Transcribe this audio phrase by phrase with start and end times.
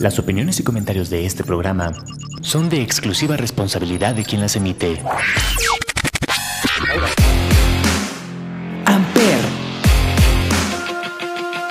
[0.00, 1.92] Las opiniones y comentarios de este programa
[2.40, 5.02] son de exclusiva responsabilidad de quien las emite.
[8.84, 9.40] Amper,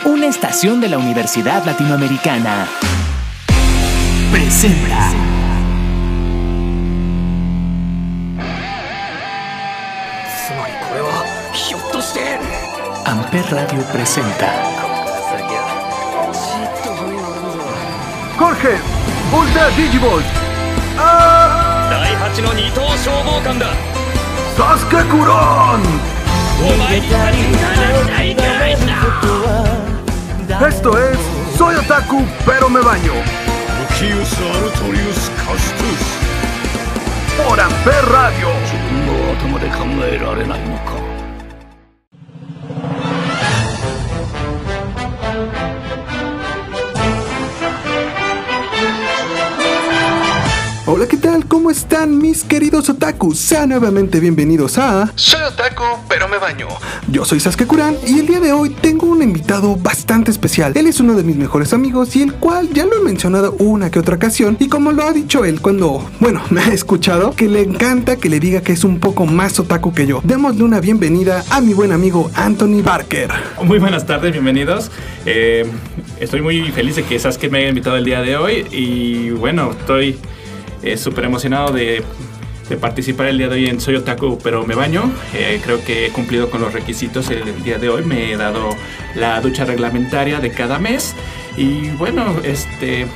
[0.05, 2.67] una estación de la Universidad Latinoamericana,
[4.31, 5.11] presenta.
[13.05, 14.84] Amper Radio presenta.
[18.37, 18.79] コルヘン
[19.31, 20.23] ボルダディジボーズ
[20.97, 23.67] あ第8の二等消防官だ。
[24.57, 25.81] サスケクローン
[26.59, 27.63] お前に足りな
[28.11, 28.91] ないかいな。
[30.67, 31.17] Esto es
[31.57, 33.13] Soy Otaku pero me baño.
[33.89, 36.03] Lucius Artorius Castus
[37.49, 41.04] オランペラディオ自分の頭で考えられないのか
[50.87, 51.47] Hola, ¿qué tal?
[51.47, 53.39] ¿Cómo están mis queridos otakus?
[53.39, 56.67] Sean nuevamente bienvenidos a Soy Otaku, pero me baño.
[57.07, 60.73] Yo soy Sasuke Kuran y el día de hoy tengo un invitado bastante especial.
[60.75, 63.89] Él es uno de mis mejores amigos y el cual ya lo he mencionado una
[63.89, 67.47] que otra ocasión y como lo ha dicho él cuando, bueno, me ha escuchado, que
[67.47, 70.21] le encanta que le diga que es un poco más otaku que yo.
[70.23, 73.31] Démosle una bienvenida a mi buen amigo Anthony Barker.
[73.63, 74.91] Muy buenas tardes, bienvenidos.
[75.25, 75.65] Eh,
[76.19, 79.71] estoy muy feliz de que Sasuke me haya invitado el día de hoy y bueno,
[79.71, 80.19] estoy
[80.85, 82.03] eh, súper emocionado de,
[82.69, 85.11] de participar el día de hoy en Soy Otaku, pero me baño.
[85.33, 88.03] Eh, creo que he cumplido con los requisitos el día de hoy.
[88.03, 88.69] Me he dado
[89.15, 91.15] la ducha reglamentaria de cada mes
[91.57, 93.07] y bueno, este...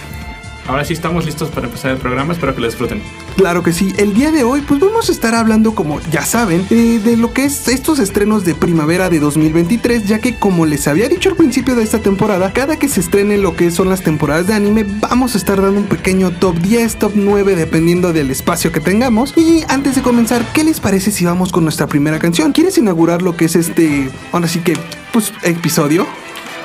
[0.69, 3.01] Ahora sí estamos listos para empezar el programa, espero que lo disfruten.
[3.37, 6.63] Claro que sí, el día de hoy pues vamos a estar hablando como ya saben
[6.69, 10.87] eh, de lo que es estos estrenos de primavera de 2023 ya que como les
[10.87, 14.03] había dicho al principio de esta temporada cada que se estrene lo que son las
[14.03, 18.29] temporadas de anime vamos a estar dando un pequeño top 10, top 9 dependiendo del
[18.29, 22.19] espacio que tengamos y antes de comenzar ¿qué les parece si vamos con nuestra primera
[22.19, 22.51] canción?
[22.51, 24.77] ¿Quieres inaugurar lo que es este, ahora sí que
[25.11, 26.05] pues episodio?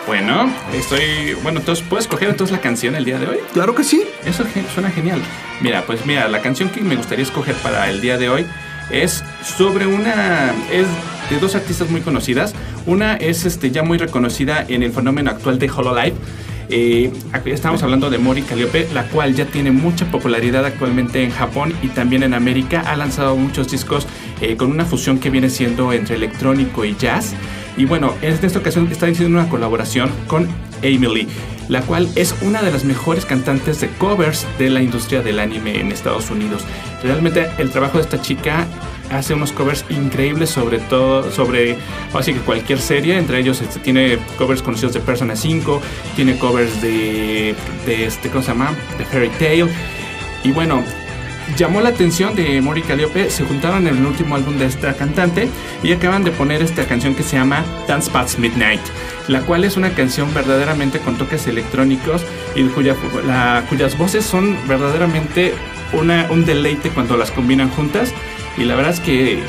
[0.06, 1.34] Bueno, estoy...
[1.42, 3.38] Bueno, entonces, ¿puedes escoger entonces la canción el día de hoy?
[3.54, 4.02] Claro que sí.
[4.26, 4.44] Eso
[4.74, 5.20] suena genial.
[5.62, 8.46] Mira, pues mira, la canción que me gustaría escoger para el día de hoy
[8.90, 10.86] es sobre una es
[11.30, 12.54] de dos artistas muy conocidas.
[12.84, 16.14] Una es este ya muy reconocida en el fenómeno actual de Hololive.
[16.68, 21.30] Eh, aquí estamos hablando de Mori Calliope, la cual ya tiene mucha popularidad actualmente en
[21.30, 22.82] Japón y también en América.
[22.86, 24.06] Ha lanzado muchos discos
[24.42, 27.34] eh, con una fusión que viene siendo entre electrónico y jazz.
[27.76, 30.48] Y bueno, en esta ocasión está haciendo una colaboración con
[30.82, 31.26] Emily,
[31.68, 35.80] la cual es una de las mejores cantantes de covers de la industria del anime
[35.80, 36.62] en Estados Unidos.
[37.02, 38.66] Realmente el trabajo de esta chica
[39.10, 41.76] hace unos covers increíbles sobre todo sobre
[42.14, 45.82] así que cualquier serie entre ellos este, tiene covers conocidos de Persona 5
[46.16, 48.72] tiene covers de, de este ¿cómo se llama?
[48.96, 49.68] de Fairy Tail
[50.42, 50.82] y bueno
[51.56, 55.48] llamó la atención de Mori Calliope se juntaron en el último álbum de esta cantante
[55.82, 58.80] y acaban de poner esta canción que se llama Dance Past Midnight
[59.28, 65.54] la cual es una canción verdaderamente con toques electrónicos y cuyas voces son verdaderamente
[65.92, 68.12] una, un deleite cuando las combinan juntas.
[68.56, 69.42] Y la verdad es que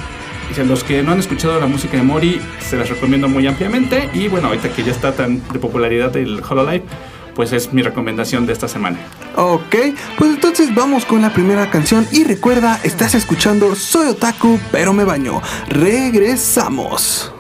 [0.66, 4.10] los que no han escuchado la música de Mori se las recomiendo muy ampliamente.
[4.14, 6.84] Y bueno ahorita que ya está tan de popularidad el Hololive
[7.36, 8.98] pues es mi recomendación de esta semana
[9.36, 9.76] Ok,
[10.18, 15.04] pues entonces vamos con la primera canción y recuerda, estás escuchando Soy Otaku, pero me
[15.04, 15.42] baño.
[15.68, 17.35] Regresamos.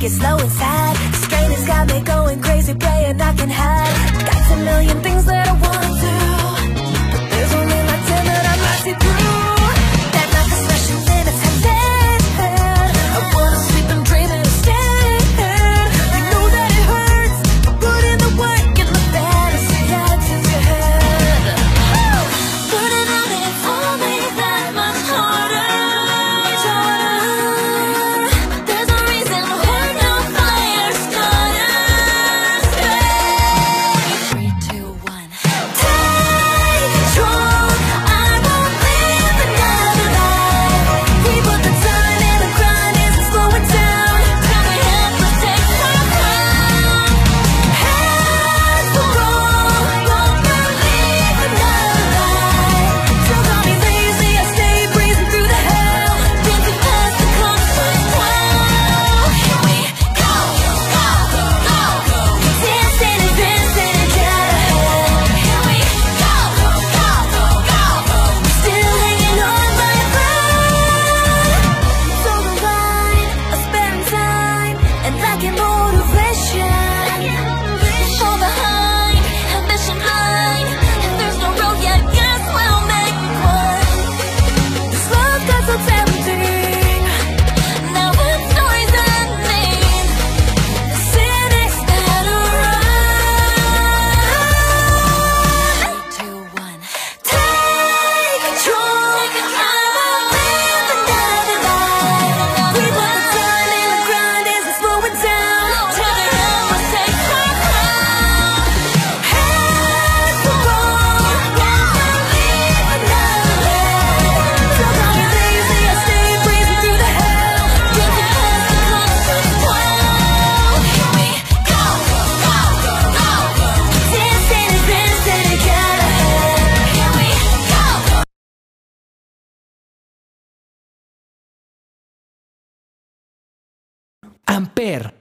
[0.00, 0.96] get slow and sad.
[1.14, 4.24] Strain has got me going crazy, praying I can hide.
[4.24, 6.16] Got a million things that I wanna do
[7.12, 9.59] But there's only like 10 that I might see through.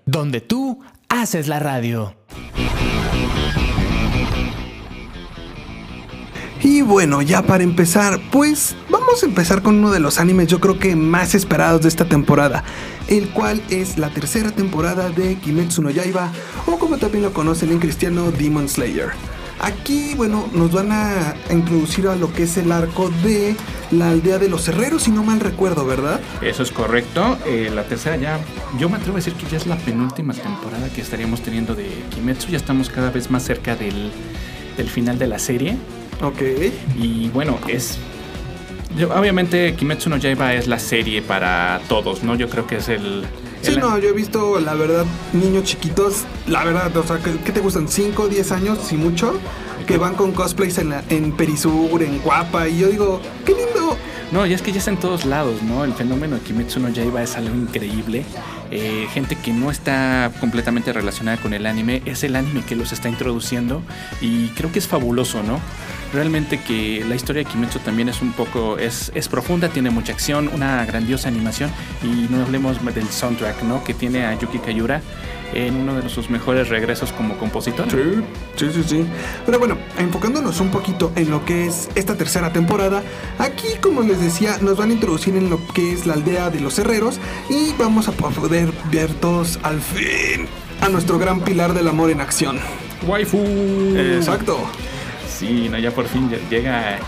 [0.06, 0.80] Donde tú
[1.10, 2.16] haces la radio.
[6.64, 10.62] Y bueno, ya para empezar, pues vamos a empezar con uno de los animes yo
[10.62, 12.64] creo que más esperados de esta temporada,
[13.10, 16.32] el cual es la tercera temporada de Kimetsu no Yaiba,
[16.66, 19.10] o como también lo conocen en cristiano, Demon Slayer.
[19.62, 23.56] Aquí, bueno, nos van a introducir a lo que es el arco de
[23.92, 26.22] la aldea de los herreros, si no mal recuerdo, ¿verdad?
[26.42, 27.38] Eso es correcto.
[27.46, 28.40] Eh, la tercera ya,
[28.80, 31.90] yo me atrevo a decir que ya es la penúltima temporada que estaríamos teniendo de
[32.12, 32.50] Kimetsu.
[32.50, 34.12] Ya estamos cada vez más cerca del,
[34.78, 35.76] del final de la serie.
[36.22, 36.42] Ok.
[36.98, 37.98] Y bueno, es.
[38.98, 42.36] yo- obviamente, Kimetsu no Yaiba es la serie para todos, ¿no?
[42.36, 43.26] Yo creo que es el.
[43.62, 47.52] Sí, no, yo he visto, la verdad, niños chiquitos, la verdad, o sea, ¿qué, qué
[47.52, 47.88] te gustan?
[47.88, 49.40] ¿5, 10 años, si mucho?
[49.86, 53.98] Que van con cosplays en, la- en Perisur, en Guapa, y yo digo, qué lindo.
[54.32, 55.84] No, y es que ya está en todos lados, ¿no?
[55.84, 58.24] El fenómeno de Kimetsu no Yaiba es algo increíble.
[58.72, 62.92] Eh, gente que no está completamente relacionada con el anime, es el anime que los
[62.92, 63.82] está introduciendo
[64.22, 65.60] y creo que es fabuloso, ¿no?
[66.14, 70.12] Realmente que la historia de Kimetsu también es un poco, es, es profunda, tiene mucha
[70.12, 71.70] acción, una grandiosa animación
[72.04, 73.84] y no hablemos del soundtrack, ¿no?
[73.84, 75.02] Que tiene a Yuki Kayura
[75.54, 77.88] en uno de sus mejores regresos como compositor.
[77.90, 77.98] Sí,
[78.56, 79.06] sí, sí, sí.
[79.46, 83.04] Pero bueno, enfocándonos un poquito en lo que es esta tercera temporada,
[83.38, 86.60] aquí, como les decía, nos van a introducir en lo que es la aldea de
[86.60, 90.48] los herreros y vamos a poder ver todos al fin
[90.82, 92.60] a nuestro gran pilar del amor en acción.
[93.06, 93.38] Waifu.
[93.96, 94.60] Exacto.
[95.40, 97.00] Sí, no, ya por fin lle- llega,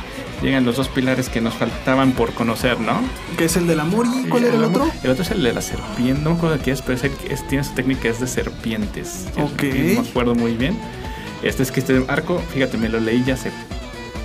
[0.41, 2.93] llegan los dos pilares que nos faltaban por conocer, ¿no?
[3.37, 4.89] Que es el del amor y ¿cuál era el otro?
[5.03, 7.03] El otro es el de la serpiente, no me acuerdo de qué es, pero es
[7.03, 9.25] el que es- tiene su técnica es de serpientes.
[9.37, 9.63] Ok.
[9.63, 10.77] No me acuerdo muy bien.
[11.43, 13.51] Este es que este arco, fíjate, me lo leí ya hace...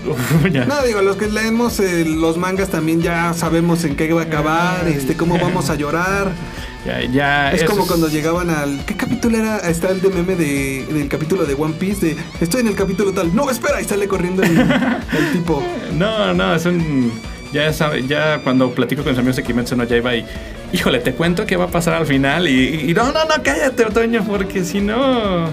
[0.69, 4.25] No, digo, los que leemos eh, los mangas también ya sabemos en qué va a
[4.27, 6.31] acabar, este, cómo vamos a llorar.
[6.87, 8.85] Ya, ya, Es como cuando llegaban al.
[8.87, 9.59] ¿Qué capítulo era?
[9.59, 13.13] Está el de meme de, del capítulo de One Piece de estoy en el capítulo
[13.13, 13.35] tal.
[13.35, 15.61] No, espera, y sale corriendo el, el tipo.
[15.95, 17.11] No, no, es un...
[17.53, 20.25] Ya, sabe, ya cuando platico con mis amigos de Kimetsu no Yaiba y...
[20.73, 22.91] Híjole, te cuento qué va a pasar al final y...
[22.91, 25.49] y no, no, no, cállate, Otoño, porque si no...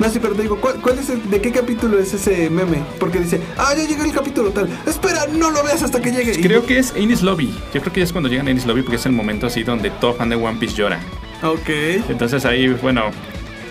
[0.00, 2.82] No, sí, pero te digo, ¿cuál, cuál es el- ¿de qué capítulo es ese meme?
[2.98, 4.66] Porque dice, ah, ya llegó el capítulo tal.
[4.86, 6.40] Espera, no lo veas hasta que llegue.
[6.40, 7.54] Creo que es Ennis Lobby.
[7.74, 9.90] Yo creo que es cuando llegan a Ennis Lobby porque es el momento así donde
[9.90, 10.98] todo fan de One Piece llora.
[11.42, 11.68] Ok.
[12.08, 13.10] Entonces ahí, bueno,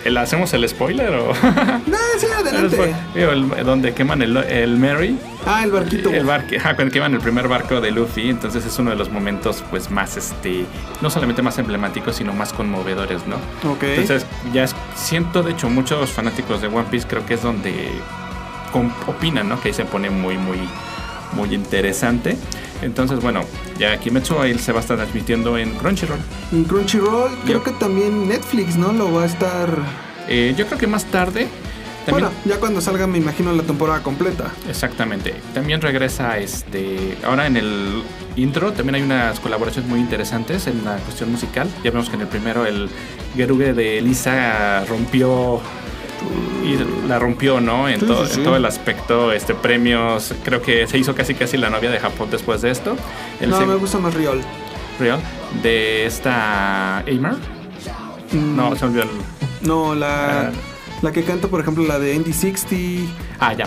[0.04, 1.32] ¿el- ¿hacemos el spoiler o...?
[1.86, 2.94] No, sí, adelante.
[3.14, 5.18] El- donde queman el, el Mary.
[5.46, 6.10] Ah, el barquito.
[6.10, 9.10] El barco, ajá, cuando queman el primer barco de Luffy, entonces es uno de los
[9.10, 10.64] momentos pues más, este,
[11.00, 13.36] no solamente más emblemáticos, sino más conmovedores, ¿no?
[13.70, 13.82] Ok.
[13.82, 17.88] Entonces ya es- siento, de hecho, muchos fanáticos de One Piece creo que es donde
[19.06, 19.60] opinan, ¿no?
[19.60, 20.58] Que ahí se pone muy, muy,
[21.32, 22.36] muy interesante.
[22.82, 23.42] Entonces, bueno,
[23.78, 26.20] ya Kimetsu ahí se va a estar transmitiendo en Crunchyroll.
[26.52, 28.92] En Crunchyroll, creo que también Netflix, ¿no?
[28.92, 29.68] Lo va a estar.
[30.28, 31.48] Eh, yo creo que más tarde
[32.06, 32.28] también...
[32.28, 34.50] Bueno, ya cuando salga, me imagino, la temporada completa.
[34.68, 35.34] Exactamente.
[35.52, 37.18] También regresa este.
[37.24, 38.02] Ahora en el
[38.36, 41.68] intro también hay unas colaboraciones muy interesantes en la cuestión musical.
[41.84, 42.88] Ya vemos que en el primero el
[43.36, 45.60] Geruge de Lisa rompió.
[46.64, 46.76] Y
[47.08, 47.88] la rompió, ¿no?
[47.88, 48.38] En, Sí, todo, sí, sí.
[48.38, 50.34] en todo el aspecto, este premios.
[50.44, 52.96] Creo que se hizo casi casi la novia de Japón después de esto.
[53.40, 54.40] El no, me gusta más Riol.
[54.98, 55.20] Real
[55.62, 57.32] de esta Aimer.
[58.32, 59.66] Mm, No, se me olvidó el.
[59.66, 60.50] No, la, Ah.
[61.02, 63.10] la que canta, por ejemplo, la de Andy 60.
[63.38, 63.66] Ah, ya.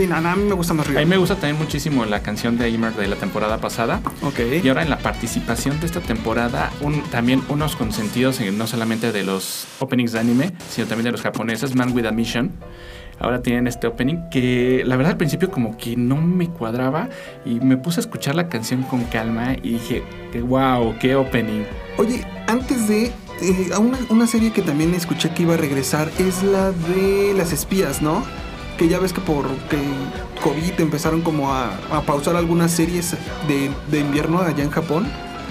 [0.00, 2.22] Sí, no, no, a mí me gusta más A mí me gusta también muchísimo la
[2.22, 4.00] canción de Aimer de la temporada pasada.
[4.22, 4.40] Ok.
[4.64, 9.12] Y ahora en la participación de esta temporada, un- también unos consentidos, en- no solamente
[9.12, 12.50] de los openings de anime, sino también de los japoneses, Man with a Mission.
[13.18, 17.10] Ahora tienen este opening que la verdad al principio como que no me cuadraba
[17.44, 20.02] y me puse a escuchar la canción con calma y dije,
[20.48, 21.64] wow, qué opening.
[21.98, 23.12] Oye, antes de.
[23.42, 27.52] eh, una, una serie que también escuché que iba a regresar es la de las
[27.52, 28.24] espías, ¿no?
[28.80, 29.76] Que ya ves que por que
[30.42, 33.14] COVID empezaron como a, a pausar algunas series
[33.46, 35.06] de, de invierno allá en Japón.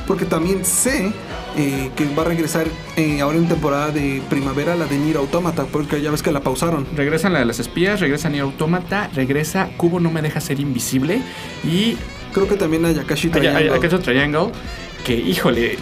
[0.07, 1.13] Porque también sé
[1.55, 2.65] eh, que va a regresar
[2.97, 6.39] eh, ahora en temporada de primavera la de Nier Automata, porque ya ves que la
[6.39, 6.87] pausaron.
[6.95, 11.21] Regresan la de las espías, regresa Nier Automata, regresa Cubo no me deja ser invisible
[11.63, 11.95] y
[12.33, 13.71] Creo que también a Yakashi Triangle.
[13.71, 14.51] otro Triangle
[15.03, 15.77] que, híjole,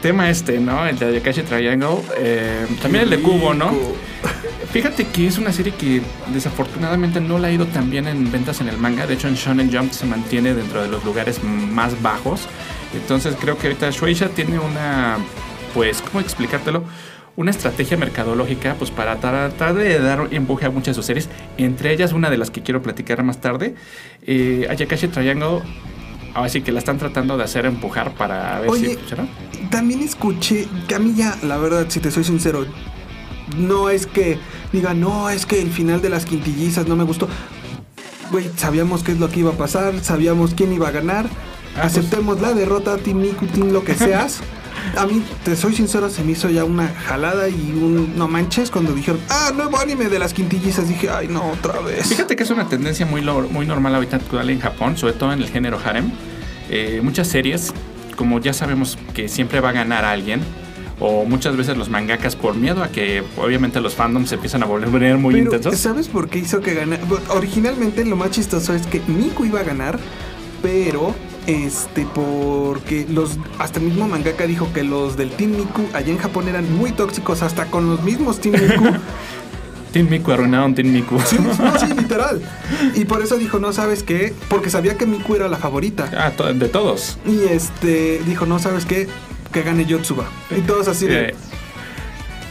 [0.00, 0.86] tema este, ¿no?
[0.86, 1.98] El de Ayakashi Triangle.
[2.16, 3.72] eh, también el de Cubo, ¿no?
[4.72, 6.02] Fíjate que es una serie que
[6.32, 9.06] desafortunadamente no la ha ido tan bien en ventas en el manga.
[9.06, 12.48] De hecho, en Shonen Jump se mantiene dentro de los lugares más bajos.
[12.94, 15.16] Entonces creo que ahorita Shueisha tiene una,
[15.72, 16.84] pues, ¿cómo explicártelo?
[17.36, 21.28] Una estrategia mercadológica, pues, para tratar de dar empuje a muchas de sus series.
[21.56, 23.74] Entre ellas, una de las que quiero platicar más tarde,
[24.26, 25.60] eh, Ayakashi Triangle.
[26.34, 29.26] Ahora sí que la están tratando de hacer empujar para ver si funciona.
[29.70, 32.66] También escuché que a mí ya, la verdad, si te soy sincero,
[33.56, 34.38] no es que
[34.72, 37.28] diga, no, es que el final de las quintillizas no me gustó.
[38.30, 41.26] Güey, sabíamos qué es lo que iba a pasar, sabíamos quién iba a ganar.
[41.26, 41.96] Ah, pues.
[41.96, 44.40] Aceptemos la derrota, Team Miku, Team lo que seas.
[44.96, 48.70] A mí, te soy sincero, se me hizo ya una jalada y un no manches
[48.70, 50.88] cuando dijeron, ah, nuevo anime de las quintillizas.
[50.88, 52.06] Dije, ay, no, otra vez.
[52.06, 53.20] Fíjate que es una tendencia muy,
[53.50, 56.10] muy normal ahorita actual en Japón, sobre todo en el género harem.
[56.70, 57.72] Eh, muchas series,
[58.18, 60.40] como ya sabemos que siempre va a ganar alguien,
[60.98, 64.66] o muchas veces los mangakas por miedo a que obviamente los fandoms se empiezan a
[64.66, 65.78] volver muy Pero, intensos.
[65.78, 67.00] ¿sabes por qué hizo que ganara?
[67.30, 70.00] Originalmente lo más chistoso es que Miku iba a ganar,
[70.60, 71.14] pero
[71.46, 76.18] este porque los hasta el mismo mangaka dijo que los del Team Miku allá en
[76.18, 78.84] Japón eran muy tóxicos hasta con los mismos Team Miku.
[80.02, 81.20] Miku arruinaron Team Miku.
[81.24, 82.40] sí, no, sí, literal.
[82.94, 86.10] Y por eso dijo, "No sabes qué", porque sabía que Miku era la favorita.
[86.16, 87.18] ah, to- de todos.
[87.26, 89.08] Y este dijo, "No sabes qué,
[89.52, 90.24] que gane Yotsuba."
[90.56, 91.34] Y todos así de Eh,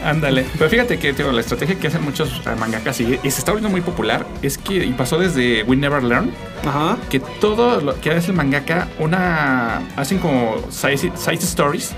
[0.03, 0.45] ándale.
[0.57, 3.51] Pero fíjate que tío, la estrategia que hacen muchos eh, mangakas y, y se está
[3.51, 6.31] volviendo muy popular es que, y pasó desde We Never Learn,
[6.65, 6.97] Ajá.
[7.09, 11.93] que todo lo que hace el mangaka, una hacen como side, side stories,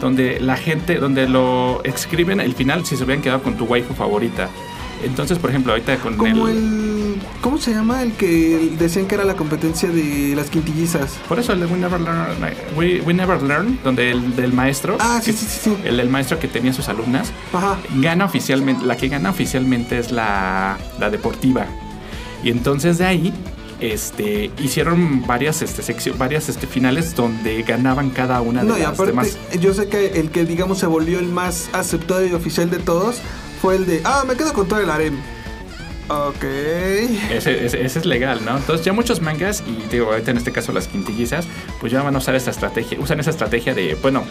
[0.00, 3.94] donde la gente, donde lo escriben el final si se hubieran quedado con tu waifu
[3.94, 4.48] favorita.
[5.02, 8.02] Entonces, por ejemplo, ahorita con Como el, el ¿cómo se llama?
[8.02, 11.18] El que decían que era la competencia de las quintillizas.
[11.28, 12.26] Por eso el de We Never Learn,
[12.76, 15.76] We, We Never Learn, donde el del maestro, Ah, sí, que- sí, sí, sí.
[15.84, 17.76] el del maestro que tenía sus alumnas, Ajá.
[17.96, 21.66] gana oficialmente, la que gana oficialmente es la, la deportiva.
[22.44, 23.32] Y entonces de ahí
[23.82, 28.80] este, hicieron varias, este, seccio- varias este, finales donde ganaban cada una de No, y
[28.82, 29.36] las aparte, demás.
[29.60, 33.16] yo sé que el que digamos se volvió el más aceptado y oficial de todos
[33.60, 35.16] fue el de, ah, me quedo con todo el harem.
[36.08, 36.42] Ok.
[37.30, 38.56] Ese, ese- ese es legal, ¿no?
[38.56, 41.46] Entonces ya muchos mangas, y digo, ahorita en este caso las quintillizas,
[41.80, 44.24] pues ya van a usar esta estrategia, usan esa estrategia de, bueno,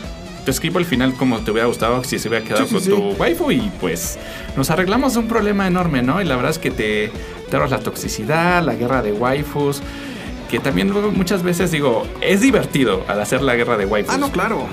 [0.46, 2.90] te escribo el final como te hubiera gustado si se hubiera quedado Sí, con sí.
[2.90, 4.18] tu waifu y pues
[4.58, 6.22] nos arreglamos un problema enorme, ¿no?
[6.22, 7.12] Y la verdad es que te,
[7.50, 9.82] te la toxicidad, la guerra de waifus,
[10.50, 14.14] que también luego muchas veces digo, es divertido al hacer la guerra de waifus.
[14.14, 14.68] Ah, no, claro.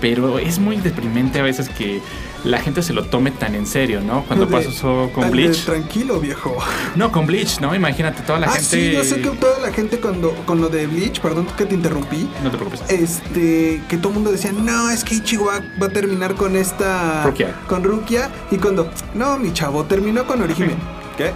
[0.00, 2.00] Pero es muy deprimente a veces que
[2.44, 4.22] la gente se lo tome tan en serio, ¿no?
[4.24, 5.64] Cuando de- pasó con Bleach.
[5.64, 6.56] tranquilo, viejo.
[6.94, 7.74] No, con Bleach, ¿no?
[7.74, 8.64] Imagínate toda la ah, gente.
[8.68, 11.74] sí, yo sé que toda la gente cuando con lo de Bleach, perdón que te
[11.74, 12.82] interrumpí, No te preocupes.
[12.88, 17.24] este, que todo el mundo decía, no, es que Ichigo va, a terminar con esta...
[17.24, 17.54] Rukia.
[17.68, 18.30] Con Rukia.
[18.50, 20.74] Y cuando, no, mi chavo, terminó con Orihime.
[21.16, 21.32] ¿Qué?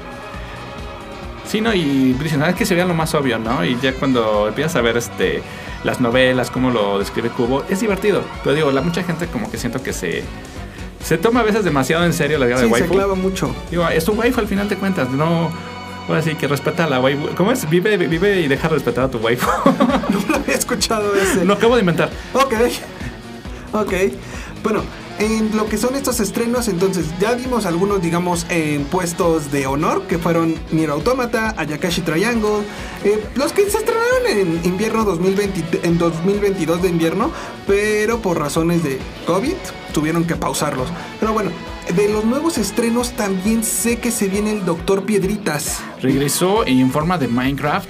[1.47, 3.65] Sí, no, y dicen, "Ah, es que sería lo más obvio, ¿no?
[3.65, 5.43] Y ya cuando empiezas a ver este
[5.85, 8.23] las novelas, cómo lo describe Kubo, es divertido.
[8.45, 10.23] Pero digo, la mucha gente como que siento que se
[11.03, 12.95] se toma a veces demasiado en serio la guerra Sí, de se waifu.
[12.95, 13.55] clava mucho.
[13.71, 15.51] Digo, es tu waifu al final de cuentas, no
[16.09, 17.29] Ahora sí que respeta a la waifu.
[17.37, 17.69] ¿Cómo es?
[17.71, 19.47] Vive, vive y deja respetar a tu waifu.
[20.11, 21.45] No lo había escuchado ese.
[21.45, 22.11] lo acabo de inventar.
[22.35, 22.55] Ok.
[23.73, 23.93] Ok.
[24.65, 24.83] Bueno,
[25.23, 30.03] en lo que son estos estrenos, entonces ya dimos algunos, digamos, en puestos de honor,
[30.09, 32.65] que fueron Nier Automata, Ayakashi Triangle,
[33.05, 37.31] eh, los que se estrenaron en invierno 2020, en 2022 de invierno,
[37.69, 39.55] pero por razones de COVID
[39.93, 40.89] tuvieron que pausarlos.
[41.21, 41.53] Pero bueno,
[41.95, 45.83] de los nuevos estrenos también sé que se viene el Doctor Piedritas.
[46.01, 47.89] Regresó en forma de Minecraft.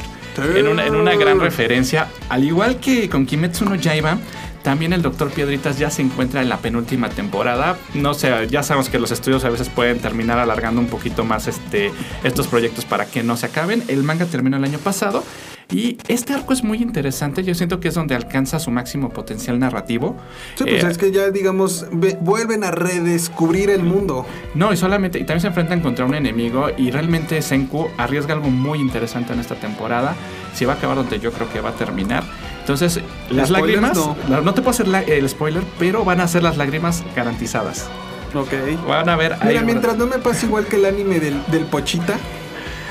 [0.57, 2.09] En una, en una gran referencia.
[2.31, 4.19] Al igual que con Kimetsu no Yaiba,
[4.63, 7.77] también el Doctor Piedritas ya se encuentra en la penúltima temporada.
[7.95, 11.49] No sé, ya sabemos que los estudios a veces pueden terminar alargando un poquito más
[11.49, 11.91] este,
[12.23, 13.83] estos proyectos para que no se acaben.
[13.89, 15.25] El manga terminó el año pasado.
[15.71, 17.43] Y este arco es muy interesante.
[17.45, 20.17] Yo siento que es donde alcanza su máximo potencial narrativo.
[20.57, 24.27] Sí, pues Eh, es que ya, digamos, ve- vuelven a redescubrir el mundo.
[24.55, 28.51] No, y solamente, y también se enfrentan contra un enemigo y realmente Senku arriesga algo
[28.51, 30.15] muy interesante en esta temporada.
[30.55, 32.23] Si va a acabar donde yo creo que va a terminar.
[32.63, 34.55] Entonces, las lágrimas, no.
[34.55, 37.89] te puedo hacer la- el spoiler, pero van a ser las lágrimas garantizadas.
[38.35, 38.53] Ok.
[38.89, 39.49] Van a ver ahí.
[39.49, 42.17] Mira, mientras no me pase igual que el anime del, del Pochita.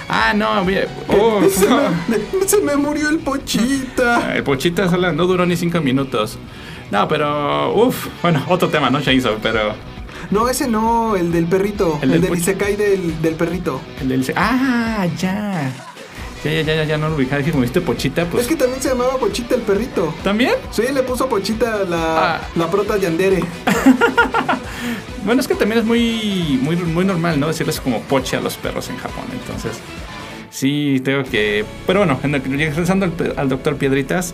[0.09, 0.87] Ah, no, mira.
[1.07, 1.79] oh, se, no.
[2.09, 4.33] me, se me murió el Pochita.
[4.35, 6.37] El Pochita sola no duró ni cinco minutos.
[6.91, 7.73] No, pero.
[7.73, 9.37] Uff, bueno, otro tema, ¿no, Chainsaw?
[9.41, 9.73] Pero.
[10.29, 11.97] No, ese no, el del perrito.
[12.01, 13.79] El El, del del Isekai del, del perrito.
[14.01, 14.33] El del.
[14.35, 15.71] Ah, ya.
[16.43, 17.38] Ya, ya, ya, ya, no lo ubicaba.
[17.38, 18.43] Dije, como viste Pochita, pues.
[18.43, 20.13] Es que también se llamaba Pochita el perrito.
[20.24, 20.53] ¿También?
[20.71, 22.41] Sí, le puso Pochita la, Ah.
[22.55, 23.43] la prota Yandere.
[25.24, 27.48] Bueno, es que también es muy, muy, muy normal, ¿no?
[27.48, 29.25] Decirles como poche a los perros en Japón.
[29.31, 29.74] Entonces,
[30.50, 31.63] sí, tengo que.
[31.86, 34.34] Pero bueno, regresando al, al doctor Piedritas,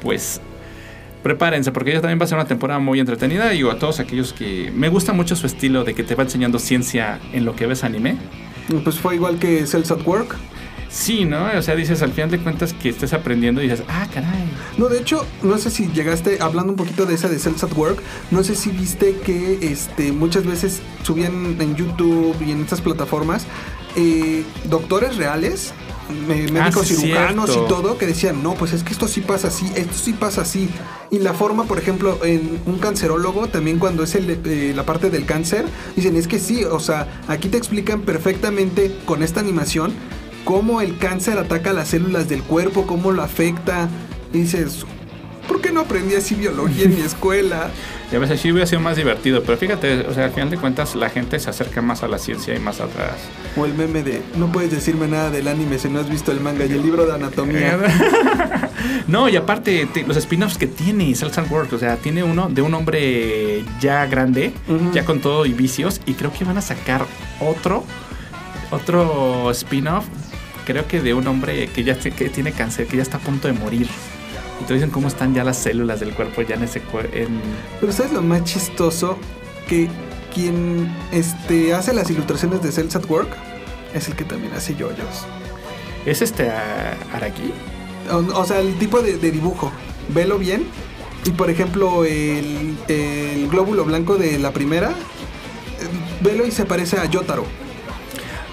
[0.00, 0.40] pues
[1.24, 3.48] prepárense, porque ella también va a ser una temporada muy entretenida.
[3.48, 4.70] Digo, a todos aquellos que.
[4.72, 7.82] Me gusta mucho su estilo de que te va enseñando ciencia en lo que ves
[7.82, 8.16] anime.
[8.84, 10.36] Pues fue igual que Cells at Work.
[10.90, 11.46] Sí, ¿no?
[11.56, 14.50] O sea, dices al final de cuentas que estés aprendiendo y dices, ah, caray.
[14.76, 17.72] No, de hecho, no sé si llegaste hablando un poquito de esa de Cells at
[17.74, 18.02] Work.
[18.32, 23.46] No sé si viste que este, muchas veces subían en YouTube y en estas plataformas
[23.94, 25.72] eh, doctores reales,
[26.26, 27.66] médicos Ah, sí, cirujanos cierto.
[27.66, 30.42] y todo, que decían, no, pues es que esto sí pasa así, esto sí pasa
[30.42, 30.68] así.
[31.12, 35.08] Y la forma, por ejemplo, en un cancerólogo, también cuando es el, eh, la parte
[35.10, 39.92] del cáncer, dicen, es que sí, o sea, aquí te explican perfectamente con esta animación
[40.44, 43.88] cómo el cáncer ataca las células del cuerpo, cómo lo afecta.
[44.32, 44.84] Y dices,
[45.48, 47.70] ¿por qué no aprendí así biología en mi escuela?
[48.12, 50.56] Y a veces sí hubiera sido más divertido, pero fíjate, o sea, al final de
[50.56, 53.12] cuentas la gente se acerca más a la ciencia y más atrás.
[53.56, 56.40] O el meme de, no puedes decirme nada del anime si no has visto el
[56.40, 57.78] manga y el libro de anatomía.
[59.06, 62.48] no, y aparte te- los spin-offs que tiene Cells and Work, o sea, tiene uno
[62.48, 64.52] de un hombre ya grande,
[64.92, 67.06] ya con todo y vicios, y creo que van a sacar
[67.40, 67.84] otro,
[68.72, 70.06] otro spin-off,
[70.70, 73.48] creo que de un hombre que ya que tiene cáncer, que ya está a punto
[73.48, 73.88] de morir.
[74.60, 77.40] Y te dicen cómo están ya las células del cuerpo ya en ese en
[77.80, 79.18] Pero ¿sabes lo más chistoso?
[79.68, 79.88] Que
[80.34, 83.30] quien este, hace las ilustraciones de Cells at Work
[83.94, 85.26] es el que también hace yoyos.
[86.06, 87.52] ¿Es este ah, Araki?
[88.10, 89.72] O, o sea, el tipo de, de dibujo.
[90.08, 90.66] Velo bien.
[91.24, 96.96] Y por ejemplo, el, el glóbulo blanco de la primera, eh, velo y se parece
[96.98, 97.44] a Yotaro.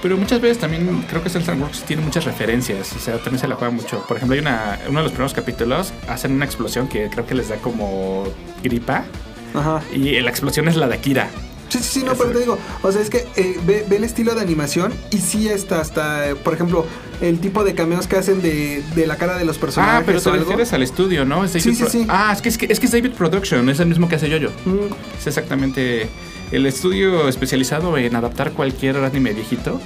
[0.02, 3.48] Pero muchas veces también creo que and Works tiene muchas referencias, o sea, también se
[3.48, 4.04] la juega mucho.
[4.08, 7.34] Por ejemplo, hay una, uno de los primeros capítulos, hacen una explosión que creo que
[7.36, 8.26] les da como
[8.64, 9.06] gripa,
[9.54, 9.82] Ajá.
[9.94, 11.30] y la explosión es la de Akira.
[11.70, 14.06] Sí, sí, sí, no, pero te digo, o sea, es que eh, ve, ve el
[14.06, 16.86] estilo de animación y sí está hasta, eh, por ejemplo,
[17.20, 20.02] el tipo de cameos que hacen de, de la cara de los personajes.
[20.02, 20.46] Ah, pero te o algo.
[20.46, 21.44] refieres al estudio, ¿no?
[21.44, 22.06] Es David Sí, sí, sí.
[22.08, 24.30] Ah, es que es, que es que es David Production, es el mismo que hace
[24.30, 24.52] Yoyo.
[24.64, 26.08] Mm, Es exactamente
[26.52, 29.80] el estudio especializado en adaptar cualquier anime viejito.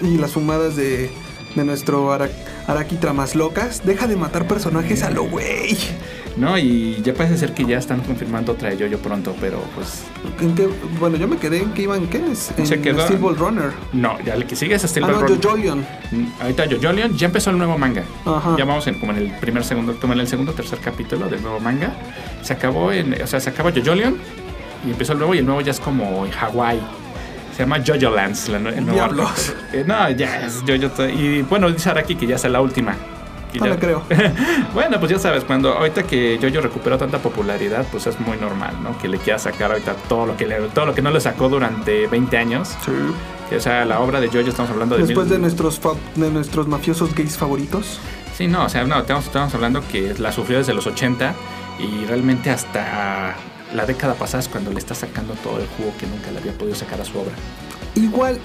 [0.00, 1.10] y las fumadas de,
[1.54, 2.30] de nuestro Ara-
[2.66, 3.84] Araki Tramas Locas.
[3.84, 5.76] Deja de matar personajes a lo güey.
[6.36, 6.58] ¿No?
[6.58, 10.02] Y ya parece ser que ya están confirmando otra de Yoyo pronto, pero pues.
[10.40, 10.68] ¿En qué?
[10.98, 12.50] Bueno, yo me quedé en que iban, ¿qué es?
[12.56, 13.70] En Se quedó- Steel Ball Runner.
[13.92, 15.40] No, ya el que sigue es Steel Ah, Ball no, Run.
[15.40, 15.78] Jojolion.
[16.10, 18.02] Mm, Ahorita Jojolion ya empezó el nuevo manga.
[18.26, 18.56] Ajá.
[18.58, 21.40] Ya vamos en, como en el primer, segundo, como en el segundo, tercer capítulo del
[21.40, 21.94] nuevo manga.
[22.42, 24.16] Se acabó en, o sea, se acaba Jojolion
[24.86, 26.80] y empezó el nuevo y el nuevo ya es como en Hawái.
[27.56, 28.92] Se llama Jojolands, la nue- el nuevo.
[28.94, 29.54] Diablos.
[29.72, 31.04] Eh, no, ya es Jojo.
[31.06, 32.96] Y bueno, dice Araki que ya es la última.
[33.54, 34.02] No ya- la creo.
[34.74, 38.74] bueno, pues ya sabes, cuando ahorita que Jojo recuperó tanta popularidad, pues es muy normal,
[38.82, 38.98] ¿no?
[38.98, 41.48] Que le quiera sacar ahorita todo lo que le, todo lo que no le sacó
[41.48, 42.70] durante 20 años.
[43.48, 45.94] Que, o sea, la obra de Jojo estamos hablando de Después mil- de nuestros, fa-
[46.16, 48.00] de nuestros mafiosos gays favoritos.
[48.36, 51.32] Sí, no, o sea, no, estamos, estamos hablando que la sufrió desde los 80
[51.78, 53.36] y realmente hasta
[53.74, 56.52] la década pasada es cuando le está sacando todo el jugo que nunca le había
[56.52, 57.32] podido sacar a su obra.
[57.96, 58.38] Igual,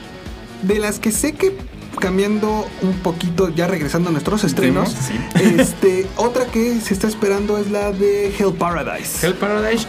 [0.63, 1.55] de las que sé que
[1.99, 5.19] cambiando un poquito, ya regresando a nuestros estrenos, Sí.
[5.59, 9.25] este, otra que se está esperando es la de Hell Paradise.
[9.25, 9.85] Hell Paradise,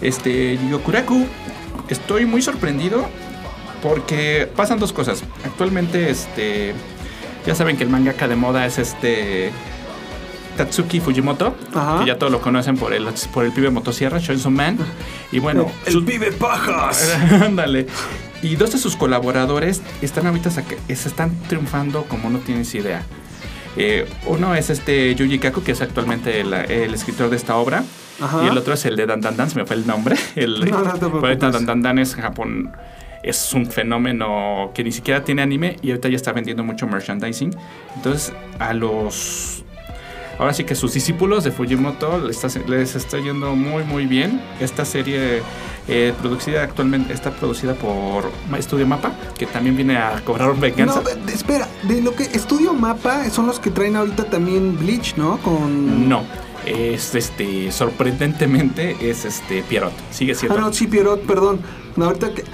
[0.00, 1.26] este, Yokuraku,
[1.88, 3.06] estoy muy sorprendido
[3.82, 5.22] porque pasan dos cosas.
[5.44, 6.74] Actualmente, este,
[7.46, 9.50] ya saben que el mangaka de moda es este
[10.64, 12.00] Tatsuki Fujimoto, Ajá.
[12.00, 14.76] que ya todos lo conocen por el, por el pibe motosierra, Chainsaw Man.
[15.32, 17.14] Y bueno, el sus- pibe pajas.
[17.42, 17.86] Ándale.
[18.42, 20.62] Y dos de sus colaboradores están ahorita se
[20.94, 23.02] están triunfando como no tienes idea.
[23.76, 27.84] Eh, uno es este Yuji Kaku, que es actualmente el, el escritor de esta obra.
[28.20, 28.44] Ajá.
[28.44, 30.16] Y el otro es el de Dan Dan Dan, se me fue el nombre.
[30.36, 31.20] El, No, no.
[31.36, 32.70] Dan Dan Dan es Japón.
[33.22, 37.54] Es un fenómeno que ni siquiera tiene anime y ahorita ya está vendiendo mucho merchandising.
[37.96, 39.59] Entonces, a los.
[40.40, 44.40] Ahora sí que sus discípulos de Fujimoto les está, les está yendo muy, muy bien.
[44.58, 45.42] Esta serie
[45.86, 48.24] eh, producida actualmente está producida por
[48.58, 51.02] Estudio Mapa, que también viene a cobrar venganza.
[51.02, 55.36] No, espera, de lo que Estudio Mapa son los que traen ahorita también Bleach, ¿no?
[55.42, 56.08] Con.
[56.08, 56.22] No.
[56.64, 59.92] Es este, sorprendentemente, es este Pierrot.
[60.10, 60.56] Sigue siendo.
[60.56, 61.60] Ah, no, sí, Pierrot, perdón.
[61.96, 62.44] No, ahorita que.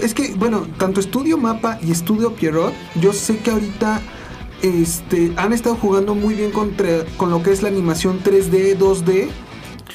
[0.00, 4.00] es que, bueno, tanto Estudio Mapa y Estudio Pierrot, yo sé que ahorita
[4.62, 9.28] este, han estado jugando muy bien contra, con lo que es la animación 3D, 2D.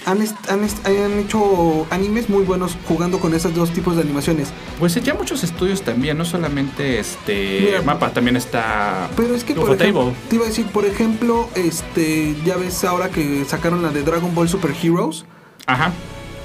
[0.06, 4.48] Han, han, han hecho animes muy buenos jugando con esos dos tipos de animaciones.
[4.80, 9.54] Pues ya muchos estudios también, no solamente este Mira, Mapa, también está Pero es que,
[9.54, 13.90] por ejemplo, te iba a decir, por ejemplo, este, ya ves ahora que sacaron la
[13.90, 15.26] de Dragon Ball Super Heroes,
[15.68, 15.92] Ajá.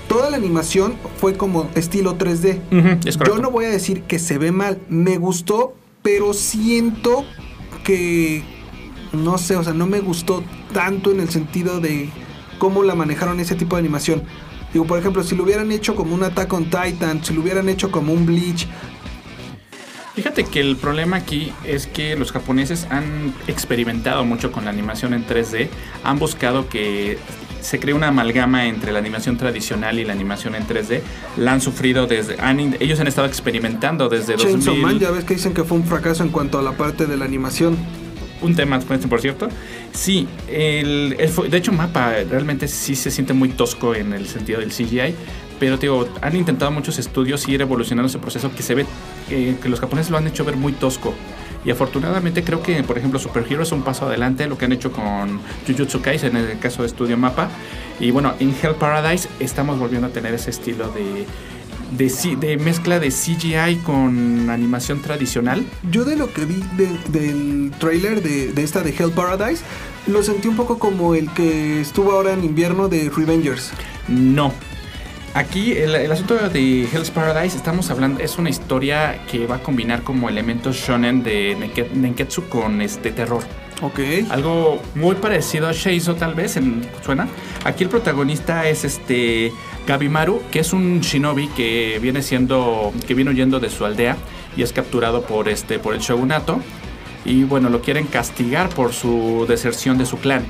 [0.07, 2.61] toda la animación fue como estilo 3D.
[2.71, 7.25] Ujú, es Yo no voy a decir que se ve mal, me gustó, pero siento
[7.87, 8.43] que
[9.13, 10.43] no sé, o sea, no me gustó
[10.75, 12.11] tanto en el sentido de
[12.59, 14.25] cómo la manejaron ese tipo de animación.
[14.73, 17.69] Digo, por ejemplo, si lo hubieran hecho como un Attack on Titan, si lo hubieran
[17.69, 18.67] hecho como un Bleach,
[20.17, 25.13] Fíjate que el problema aquí es que los japoneses han experimentado mucho con la animación
[25.13, 25.69] en 3D,
[26.05, 27.19] han buscado que
[27.67, 31.01] se cree una amalgama entre la animación tradicional y la animación en 3D.
[31.37, 32.41] La han sufrido desde.
[32.41, 34.83] han ellos han estado experimentando desde Chainsaw 2000.
[34.83, 37.17] Man, ya ves que dicen que fue un fracaso en cuanto a la parte de
[37.17, 37.77] la animación.
[38.41, 39.49] un tema, por cierto.
[39.93, 44.61] Sí, el, el de hecho, Mapa realmente sí se siente muy tosco en el sentido
[44.61, 45.15] del CGI.
[45.59, 48.87] Pero digo, han intentado muchos estudios ir evolucionando ese proceso que se ve,
[49.31, 51.15] eh, que los japoneses lo han hecho ver muy tosco.
[51.67, 54.73] Y afortunadamente creo que, por ejemplo, Super Hero es un paso adelante, lo que han
[54.73, 57.49] hecho con Jujutsu Kaisen en el caso de Studio Mapa.
[57.99, 61.27] Y bueno, en Hell Paradise estamos volviendo a tener ese estilo de,
[62.37, 65.65] de, mezcla de CGI con animación tradicional.
[65.91, 69.63] Yo de lo que vi de- del trailer de, de esta de Hell Paradise,
[70.07, 73.73] lo sentí un poco como el que estuvo ahora en invierno de Revengers.
[74.09, 74.53] No.
[75.37, 79.63] Aquí el, el asunto de Hell's Paradise, estamos hablando, es una historia que va a
[79.63, 81.55] combinar como elementos shonen de
[81.95, 83.43] Nenketsu con este terror.
[83.83, 84.01] Ok.
[84.31, 87.29] Algo muy parecido a Sheizo tal vez, en, ¿suena?
[87.65, 89.53] Aquí el protagonista es este
[89.87, 94.17] Gabimaru, que es un shinobi que viene siendo, que viene huyendo de su aldea
[94.57, 96.63] y es capturado por este, por el shogunato
[97.27, 100.47] y bueno, lo quieren castigar por su deserción de su clan.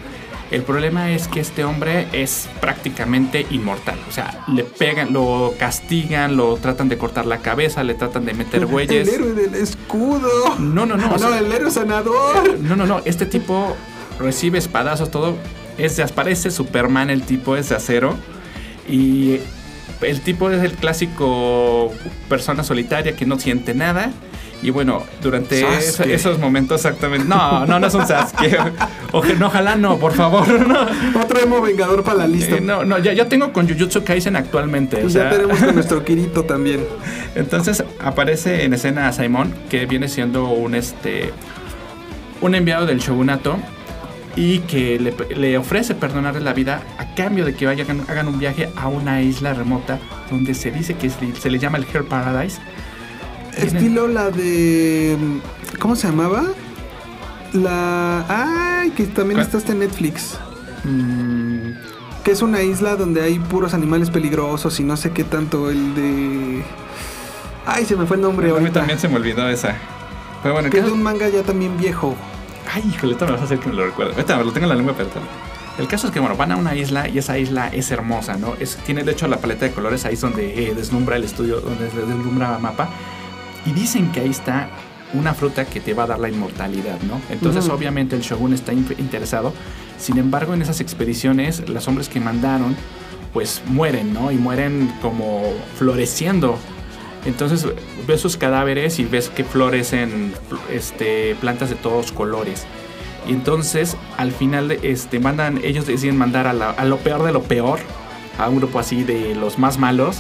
[0.51, 3.99] El problema es que este hombre es prácticamente inmortal.
[4.09, 8.35] O sea, le pegan, lo castigan, lo tratan de cortar la cabeza, le tratan de
[8.35, 9.09] meter El bueyes.
[9.09, 10.57] héroe del escudo.
[10.59, 11.17] No, no, no.
[11.17, 12.59] No, el héroe sanador.
[12.61, 13.01] no, no, no.
[13.05, 13.77] Este tipo
[14.21, 15.37] recibe espadazos, todo.
[15.79, 18.17] Es de, parece Superman, el tipo es de acero.
[18.89, 19.41] Y
[20.03, 21.93] el tipo es el clásico
[22.29, 24.13] persona solitaria que no siente nada.
[24.63, 25.65] Y bueno, durante
[26.13, 27.29] esos momentos exactamente...
[27.29, 28.59] No, no, no es un Sasuke.
[29.13, 30.47] Oje- no, ojalá no, por favor.
[30.67, 30.87] No,
[31.21, 32.57] Otro emo vengador para la lista.
[32.57, 35.05] Eh, no, no, ya, ya tengo con Jujutsu Kaisen actualmente.
[35.05, 36.85] O Y sea, ya tenemos con nuestro Kirito también.
[37.35, 41.33] entonces aparece en escena Simon, que viene siendo un este
[42.41, 43.57] un enviado del shogunato
[44.37, 48.39] y que le, le ofrece perdonarle la vida a cambio de que vayan hagan un
[48.39, 49.99] viaje a una isla remota
[50.31, 52.59] donde se dice que se, se le llama el Hell Paradise.
[53.57, 55.17] Estilo la de.
[55.79, 56.45] ¿Cómo se llamaba?
[57.53, 58.25] La.
[58.29, 58.91] ¡Ay!
[58.91, 59.47] Que también ¿Cuál?
[59.47, 60.39] está hasta en Netflix.
[60.85, 61.71] Mm,
[62.23, 65.71] Que es una isla donde hay puros animales peligrosos y no sé qué tanto.
[65.71, 66.63] El de.
[67.67, 69.77] Ay, se me fue el nombre a mí también se me olvidó esa.
[70.43, 72.15] Pero bueno, Que es un manga ya también viejo.
[72.73, 74.13] Ay, híjole, esto me vas a hacer que me lo recuerde.
[74.13, 75.09] Ahorita lo tengo en la lengua, pero
[75.79, 78.55] El caso es que, bueno, van a una isla y esa isla es hermosa, ¿no?
[78.61, 81.61] Es, tiene, de hecho, la paleta de colores ahí es donde eh, deslumbra el estudio,
[81.61, 82.89] donde deslumbra mapa.
[83.67, 84.69] Y dicen que ahí está
[85.15, 87.21] una fruta que te va a dar la inmortalidad, ¿no?
[87.31, 89.53] Entonces, obviamente, el shogun está in- interesado.
[89.99, 92.77] Sin embargo, en esas expediciones, los hombres que mandaron,
[93.33, 94.31] pues mueren, ¿no?
[94.33, 95.43] Y mueren como
[95.79, 96.59] floreciendo.
[97.25, 97.67] Entonces
[98.07, 100.33] ves sus cadáveres y ves que florecen
[100.73, 102.67] este, plantas de todos colores.
[103.29, 107.33] Y entonces al final este, mandan, ellos deciden mandar a, la- a lo peor de
[107.33, 107.81] lo peor,
[108.39, 110.19] a un grupo así de los más malos,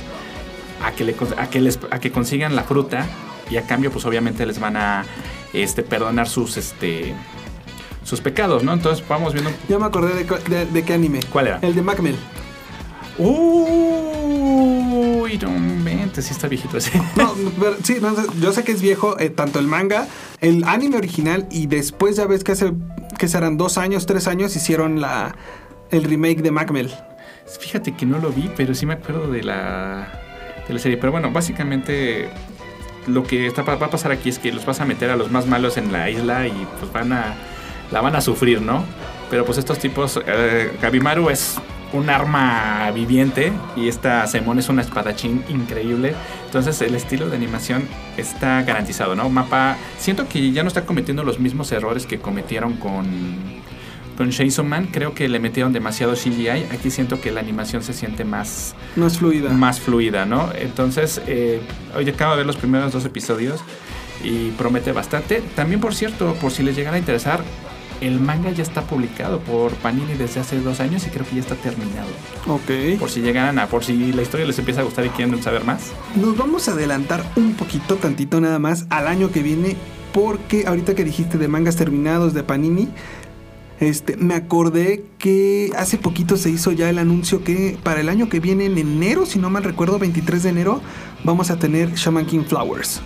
[0.84, 3.06] a que, le, a que, les, a que consigan la fruta
[3.50, 5.04] y a cambio pues obviamente les van a
[5.52, 7.14] este, perdonar sus, este,
[8.04, 8.72] sus pecados, ¿no?
[8.72, 9.50] Entonces vamos viendo...
[9.68, 11.20] Ya me acordé de, de- de qué anime.
[11.32, 11.58] ¿Cuál era?
[11.62, 12.16] El de Macmel.
[14.06, 16.98] Uy, no inventes, sí está viejito ese.
[17.16, 20.06] No, pero sí, no, yo sé que es viejo, eh, tanto el manga,
[20.40, 22.72] el anime original y después ya ves que hace,
[23.18, 25.34] que serán dos años, tres años, hicieron la,
[25.90, 26.92] el remake de Macmel.
[27.60, 30.08] Fíjate que no lo vi, pero sí me acuerdo de la,
[30.66, 30.98] de la serie.
[30.98, 32.28] Pero bueno, básicamente
[33.06, 35.30] lo que está, va a pasar aquí es que los vas a meter a los
[35.30, 37.34] más malos en la isla y pues van a
[37.90, 38.84] la van a sufrir, ¿no?
[39.30, 41.56] Pero pues estos tipos, eh, Gabimaru es
[41.92, 46.14] un arma viviente y esta Semon es una espadachín increíble.
[46.46, 49.28] Entonces el estilo de animación está garantizado, ¿no?
[49.28, 53.06] Mapa, siento que ya no está cometiendo los mismos errores que cometieron con
[54.16, 54.88] con Chainsaw Man.
[54.90, 56.66] Creo que le metieron demasiado CGI.
[56.72, 59.50] Aquí siento que la animación se siente más No es fluida.
[59.50, 60.50] más fluida, ¿no?
[60.58, 61.60] Entonces, eh,
[61.96, 63.60] hoy acabo de ver los primeros dos episodios
[64.24, 65.42] y promete bastante.
[65.54, 67.42] También, por cierto, por si les llegara a interesar,
[68.00, 71.40] el manga ya está publicado por Panini desde hace dos años y creo que ya
[71.40, 72.08] está terminado.
[72.46, 72.98] Ok.
[72.98, 75.64] Por si llegaran a, por si la historia les empieza a gustar y quieren saber
[75.64, 75.92] más.
[76.14, 79.76] Nos vamos a adelantar un poquito, tantito nada más, al año que viene,
[80.12, 82.88] porque ahorita que dijiste de mangas terminados de Panini,
[83.80, 88.28] este, me acordé que hace poquito se hizo ya el anuncio que para el año
[88.28, 90.80] que viene, en enero, si no mal recuerdo, 23 de enero,
[91.24, 93.02] vamos a tener Shaman King Flowers.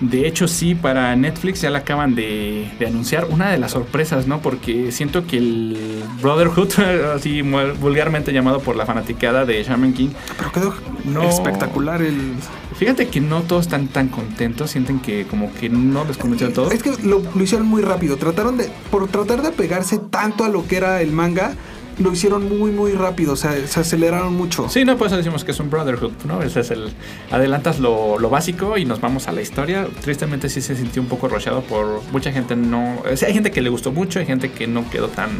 [0.00, 3.26] De hecho, sí, para Netflix ya la acaban de, de anunciar.
[3.30, 4.40] Una de las sorpresas, ¿no?
[4.40, 6.70] Porque siento que el Brotherhood,
[7.16, 10.08] así vulgarmente llamado por la fanaticada de Shaman King,
[10.38, 11.28] Pero quedó No.
[11.28, 12.32] espectacular el...
[12.76, 16.52] fíjate que no todos están tan contentos, sienten que como que no les convenció a
[16.52, 16.72] todos.
[16.72, 18.16] Es que lo, lo hicieron muy rápido.
[18.16, 18.70] Trataron de.
[18.90, 21.52] Por tratar de apegarse tanto a lo que era el manga,
[22.00, 23.34] lo hicieron muy, muy rápido.
[23.34, 24.68] O sea, se aceleraron mucho.
[24.68, 26.42] Sí, no, por eso decimos que es un Brotherhood, ¿no?
[26.42, 26.92] Ese es el.
[27.30, 29.86] Adelantas lo, lo básico y nos vamos a la historia.
[30.00, 32.56] Tristemente sí se sintió un poco rochado por mucha gente.
[32.56, 33.02] No.
[33.10, 35.30] O sea, hay gente que le gustó mucho, hay gente que no quedó tan.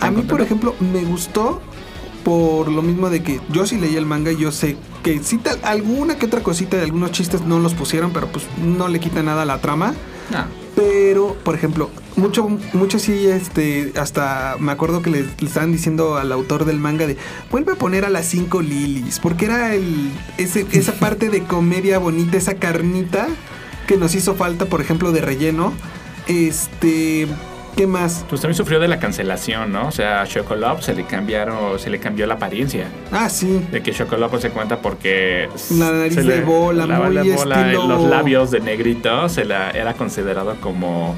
[0.00, 1.60] A mí, por ejemplo, me gustó
[2.24, 5.38] por lo mismo de que yo sí leí el manga y yo sé que sí
[5.38, 9.00] tal, alguna que otra cosita de algunos chistes no los pusieron, pero pues no le
[9.00, 9.94] quita nada a la trama.
[10.34, 10.46] Ah,
[10.78, 16.16] Pero, por ejemplo, mucho, mucho sí, este, hasta me acuerdo que le, le estaban diciendo
[16.16, 17.16] al autor del manga de
[17.50, 21.98] vuelve a poner a las cinco lilies, porque era el, ese, esa parte de comedia
[21.98, 23.26] bonita, esa carnita
[23.88, 25.72] que nos hizo falta, por ejemplo, de relleno.
[26.28, 27.26] Este,
[27.76, 28.24] ¿qué más?
[28.28, 29.88] pues también sufrió de la cancelación, ¿no?
[29.88, 32.88] O sea, a Chocolop se le cambiaron, se le cambió la apariencia.
[33.12, 33.60] Ah, sí.
[33.70, 37.60] De que Chocolop se cuenta porque La nariz se de bola, la- muy la bola,
[37.70, 41.14] estilo- los labios de negrito se la era considerado como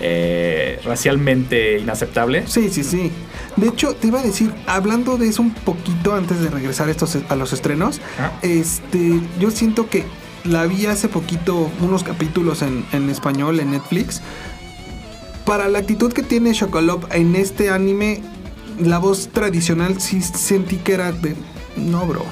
[0.00, 2.44] eh, racialmente inaceptable.
[2.46, 3.10] Sí, sí, sí.
[3.56, 6.90] De hecho, te iba a decir, hablando de eso un poquito antes de regresar a,
[6.90, 8.32] estos, a los estrenos, Ah.
[8.42, 10.04] este, yo siento que
[10.44, 14.20] la vi hace poquito, unos capítulos en, en español en Netflix.
[15.46, 18.20] Para la actitud que tiene Chocolop en este anime,
[18.80, 21.36] la voz tradicional sí sentí que era de...
[21.76, 22.24] No, bro,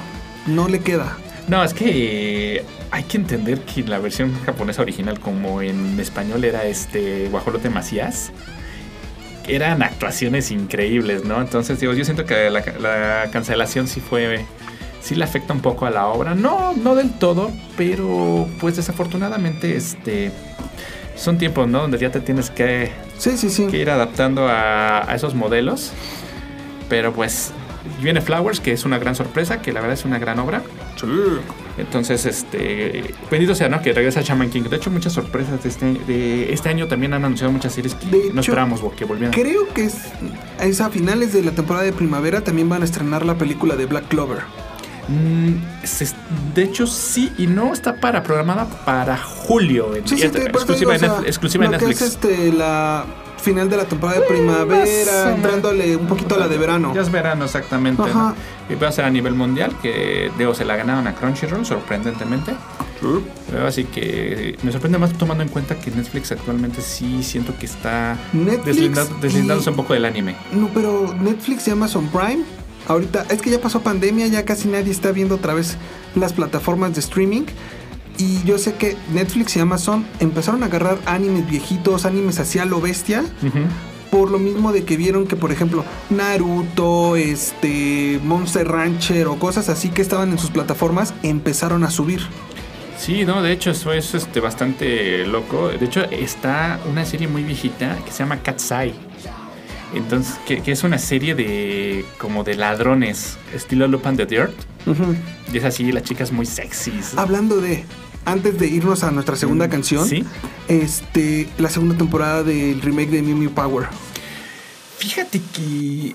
[0.47, 1.17] no le queda.
[1.47, 6.65] No, es que hay que entender que la versión japonesa original, como en español era
[6.65, 8.31] este Guajolote Macías,
[9.47, 11.39] eran actuaciones increíbles, ¿no?
[11.39, 14.45] Entonces, digo, yo siento que la, la cancelación sí fue.
[15.01, 16.33] Sí le afecta un poco a la obra.
[16.33, 20.31] No, no del todo, pero pues desafortunadamente, este.
[21.15, 21.81] Son tiempos, ¿no?
[21.81, 23.67] Donde ya te tienes que, Sí, sí, sí.
[23.67, 25.91] que ir adaptando a, a esos modelos.
[26.89, 27.51] Pero pues
[28.01, 30.61] viene Flowers, que es una gran sorpresa, que la verdad es una gran obra.
[31.77, 33.81] Entonces, este, bendito sea, ¿no?
[33.81, 34.63] Que regresa Shaman King.
[34.63, 38.05] De hecho, muchas sorpresas de este, de este año también han anunciado muchas series que
[38.05, 39.33] De no hecho, esperábamos que volvieran.
[39.33, 39.97] Creo que es,
[40.61, 43.85] es a finales de la temporada de primavera también van a estrenar la película de
[43.85, 44.39] Black Clover.
[45.07, 45.53] Mm,
[46.55, 49.95] de hecho, sí y no está para programada para julio.
[49.95, 52.01] en- Sí, sí, te- por eso exclusiva, en o sea, Netflix- exclusiva lo que Netflix.
[52.01, 53.05] es este, la
[53.37, 56.91] final de la temporada de primavera, entrándole un poquito a la de verano.
[56.95, 58.01] Ya es verano, exactamente.
[58.69, 62.53] Y va a ser a nivel mundial, que digo, se la ganaron a Crunchyroll, sorprendentemente.
[63.67, 68.17] Así que me sorprende más tomando en cuenta que Netflix actualmente sí siento que está
[68.65, 70.35] deslindándose y- un poco del anime.
[70.51, 72.43] No, pero Netflix y Amazon Prime,
[72.87, 75.77] ahorita es que ya pasó pandemia, ya casi nadie está viendo otra vez
[76.15, 77.45] las plataformas de streaming.
[78.17, 82.79] Y yo sé que Netflix y Amazon empezaron a agarrar animes viejitos, animes hacia lo
[82.79, 83.25] bestia,
[84.09, 89.67] por lo mismo de que vieron que, por ejemplo, Naruto, este, Monster Rancher o cosas
[89.67, 92.21] así que estaban en sus plataformas empezaron a subir.
[92.97, 95.67] Sí, no, de hecho eso es este, bastante loco.
[95.67, 98.93] De hecho está una serie muy viejita que se llama Cat's Eye.
[99.93, 104.53] Entonces, que, que es una serie de como de ladrones, estilo Lupin the Dirt.
[105.53, 107.13] Y es así, las chicas muy sexys.
[107.17, 107.85] Hablando de,
[108.25, 110.23] antes de irnos a nuestra segunda canción, Sí.
[110.67, 113.87] este, la segunda temporada del remake de Mew Power.
[114.97, 116.13] Fíjate que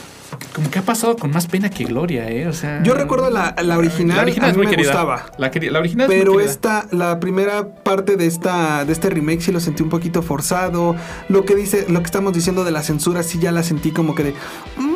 [0.54, 2.46] como que ha pasado con más pena que gloria, ¿eh?
[2.48, 4.88] O sea, Yo recuerdo la, la original, la original a es muy me querida.
[4.92, 5.26] gustaba.
[5.38, 6.50] La, la original es muy Pero querida.
[6.50, 10.96] esta, la primera parte de esta, de este remake sí lo sentí un poquito forzado.
[11.28, 14.14] Lo que dice, lo que estamos diciendo de la censura sí ya la sentí como
[14.14, 14.34] que de.
[14.76, 14.94] "Mm,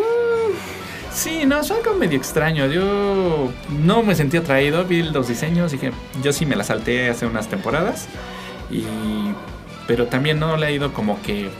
[1.13, 2.67] Sí, no, es algo medio extraño.
[2.67, 3.53] Yo
[3.85, 5.93] no me sentí atraído, vi los diseños dije,
[6.25, 8.09] yo sí me la salté hace unas temporadas.
[8.69, 8.85] Y,
[9.87, 11.51] pero también no le ha ido como que,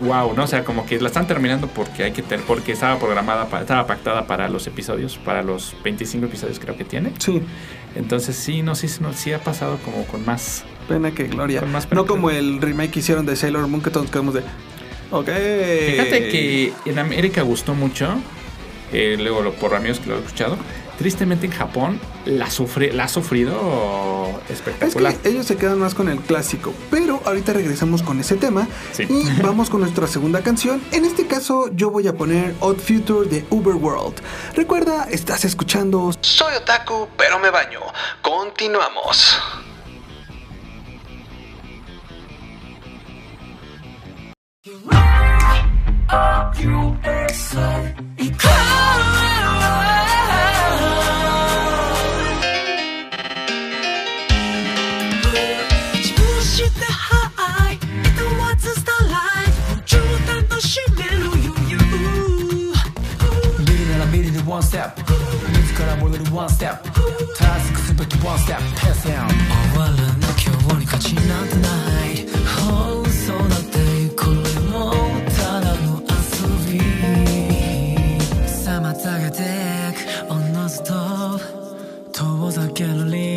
[0.00, 0.44] wow, ¿no?
[0.44, 3.60] O sea, como que la están terminando porque hay que ter- porque estaba programada, pa-
[3.60, 7.12] estaba pactada para los episodios, para los 25 episodios creo que tiene.
[7.18, 7.42] Sí,
[7.94, 10.64] Entonces sí, no, sí, no, sí ha pasado como con más.
[10.88, 11.60] pena que gloria.
[11.60, 14.10] Con más pena No que como el remake que hicieron de Sailor Moon que todos
[14.10, 14.40] quedamos de.
[15.10, 15.26] Ok.
[15.28, 18.08] Fíjate que en América gustó mucho,
[18.92, 20.56] eh, luego lo- por amigos que lo he escuchado.
[21.00, 25.14] Tristemente en Japón la, sufre, la ha sufrido Es espectacular.
[25.14, 29.06] que ellos se quedan más con el clásico, pero ahorita regresamos con ese tema Sí.
[29.08, 30.82] y vamos con nuestra segunda canción.
[30.92, 34.20] En este caso yo voy a poner Odd Future de Uberworld.
[34.54, 37.80] Recuerda, estás escuchando Soy Otaku, pero me baño.
[38.20, 39.38] Continuamos.
[64.50, 65.02] ワンステップ
[65.58, 66.90] 自ら戻るワンステップ
[67.38, 69.22] タスクすべきワンステップペース終わ
[69.86, 71.68] らな今日に勝ちなんてな
[72.06, 72.26] い。
[72.66, 73.78] 放送なって
[74.16, 74.34] これ
[74.68, 74.74] も
[75.38, 76.10] ただの遊
[76.66, 76.80] び。
[78.48, 78.90] 妨
[79.22, 79.38] げて
[79.94, 80.32] く。
[80.32, 80.94] おのずと
[82.12, 83.29] 遠ざける理由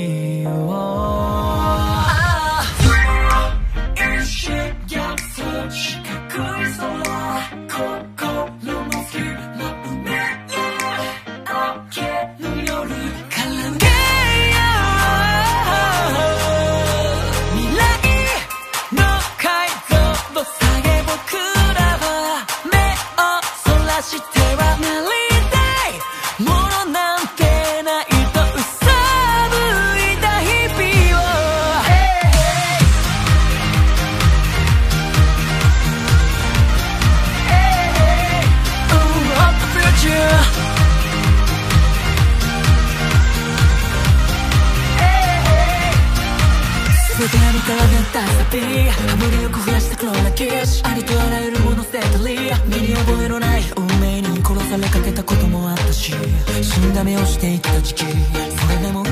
[48.54, 52.38] 出た旅羽振りよく増やした黒なキッシュありとあらゆるもの捨てたり
[52.68, 56.14] 身に覚えのない運命に殺されかけたこともあったし
[56.62, 58.08] 死んだ目をしていた時期そ
[58.70, 59.03] れでも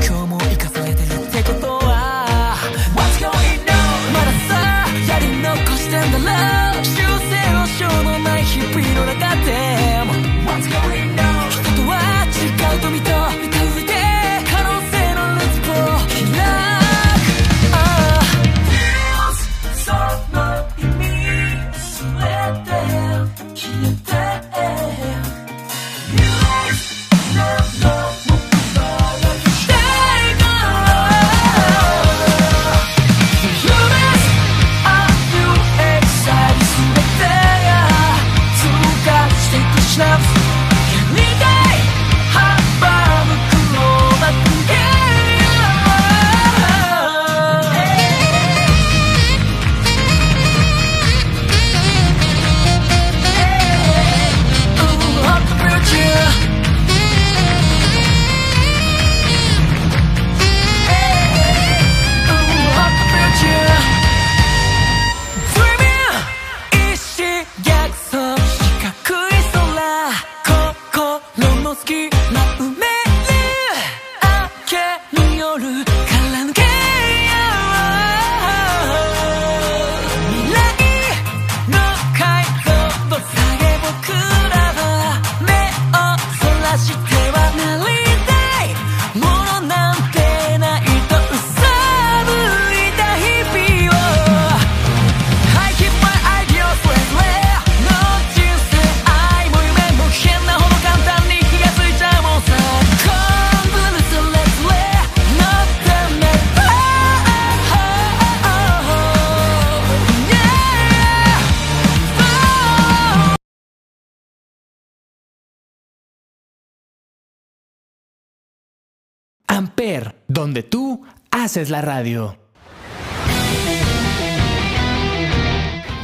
[121.52, 122.38] haces la radio.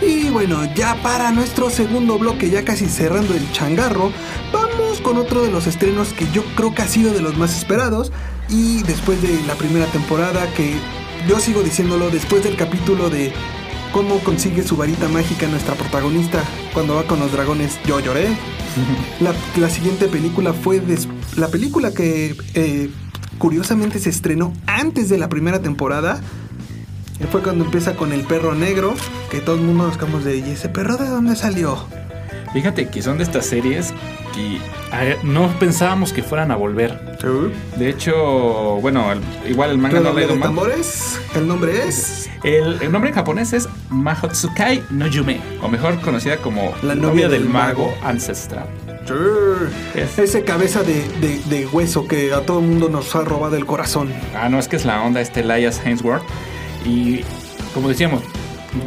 [0.06, 4.12] Y bueno, ya para nuestro segundo bloque, ya casi cerrando el changarro,
[4.52, 7.56] vamos con otro de los estrenos que yo creo que ha sido de los más
[7.56, 8.12] esperados.
[8.50, 10.74] Y después de la primera temporada, que
[11.30, 13.32] yo sigo diciéndolo, después del capítulo de
[13.94, 16.44] cómo consigue su varita mágica nuestra protagonista
[16.74, 18.28] cuando va con los dragones, yo lloré.
[19.22, 22.90] La, la siguiente película fue des- la película que eh,
[23.38, 26.20] curiosamente se estrenó antes de la primera temporada.
[27.20, 28.94] Y Fue cuando empieza con el perro negro,
[29.32, 31.78] que todo el mundo nos quedamos de, ¿y ese perro de dónde salió?
[32.54, 33.94] Fíjate que son de estas series
[34.36, 34.60] que
[35.24, 37.18] no pensábamos que fueran a volver.
[37.78, 38.14] De hecho,
[38.82, 39.22] bueno, el-
[39.52, 40.40] igual el manga no mal.
[40.40, 42.30] tambores, el nombre es...
[42.44, 46.96] El, el nombre en japonés es Mahotsukai no Yume, o mejor conocida como La La
[46.96, 47.94] novia novia del del mago mago.
[48.08, 48.68] ancestral.
[49.96, 53.56] Es- Ese cabeza de, de- de hueso que a todo el mundo nos ha robado
[53.56, 54.12] el corazón.
[54.36, 56.24] Ah, no, es que es la onda este Elias Hainsworth.
[56.86, 57.22] Y
[57.74, 58.22] como decíamos,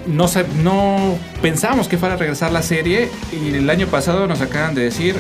[0.06, 0.26] no,
[0.62, 3.10] no pensábamos que fuera a regresar la serie.
[3.32, 5.16] Y el año pasado nos acaban de decir,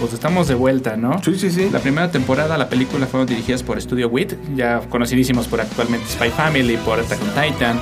[0.00, 1.22] pues estamos de vuelta, ¿no?
[1.22, 1.68] Sí, sí, sí.
[1.72, 6.30] La primera temporada, la película fueron dirigidas por Studio Wit, ya conocidísimos por actualmente Spy
[6.30, 7.80] Family, por Attack on Titan.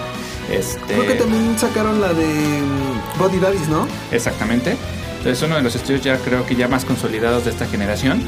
[0.50, 3.86] Este, Creo que también sacaron la de mm, Body Daddies, ¿no?
[4.10, 4.76] Exactamente.
[5.22, 8.20] Entonces uno de los estudios ya creo que ya más consolidados de esta generación.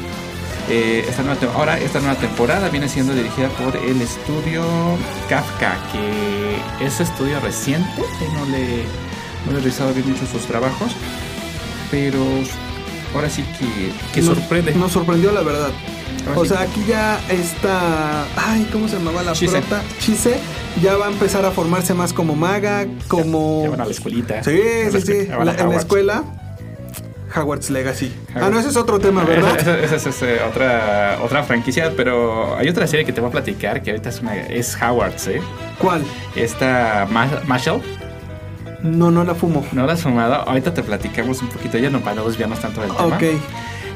[0.69, 4.63] Eh, esta nueva, ahora esta nueva temporada viene siendo dirigida por el estudio
[5.29, 8.83] Kafka, que es estudio reciente, que no le,
[9.45, 10.93] no le he revisado bien mucho sus trabajos,
[11.91, 12.17] pero
[13.13, 14.73] ahora sí que, que Nos- sorprende.
[14.73, 15.69] Nos sorprendió, la verdad.
[16.29, 18.23] Ahora O sí sea, aquí ya está.
[18.35, 19.59] Ay, ¿cómo se llamaba la Chise.
[19.61, 19.83] prota?
[19.99, 20.37] Chise.
[20.81, 23.61] Ya va a empezar a formarse más como maga, como.
[23.65, 24.43] Ya van a la escuelita.
[24.43, 24.59] Sí,
[24.91, 25.27] sí, sí.
[25.27, 26.23] La- en la escuela.
[27.35, 28.11] Hogwarts Legacy.
[28.35, 29.57] Ah, no, ese es otro tema, ¿verdad?
[29.83, 33.91] Esa, es otra, otra franquicia, pero hay otra serie que te voy a platicar que
[33.91, 35.41] ahorita es, una, es Howard's, ¿eh?
[35.79, 36.03] ¿Cuál?
[36.35, 37.81] Esta Ma- Marshall,
[38.83, 39.65] No, no la fumo.
[39.71, 40.35] ¿no la has sumado?
[40.35, 43.15] Ahorita te platicamos un poquito, ya no para no desviarnos tanto del tema.
[43.15, 43.23] Ok.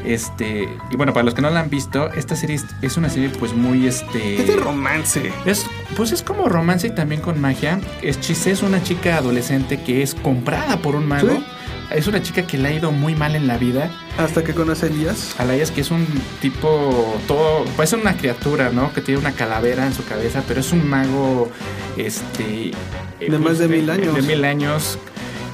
[0.06, 3.30] Este, y bueno, para los que no la han visto, esta serie es, una serie
[3.30, 4.42] pues muy este...
[4.42, 5.32] Es de romance.
[5.46, 5.66] Es,
[5.96, 7.80] pues es como romance y también con magia.
[8.02, 8.18] Es
[8.48, 11.30] es una chica adolescente que es comprada por un mago.
[11.30, 11.46] Sí.
[11.92, 13.90] Es una chica que le ha ido muy mal en la vida.
[14.18, 15.36] Hasta que conoce a Elías.
[15.40, 16.06] Alayas que es un
[16.42, 18.94] tipo todo, parece una criatura, ¿no?
[18.94, 21.50] Que tiene una calavera en su cabeza, pero es un mago,
[21.98, 22.72] este,
[23.20, 24.14] De más de mil años.
[24.14, 25.00] de mil años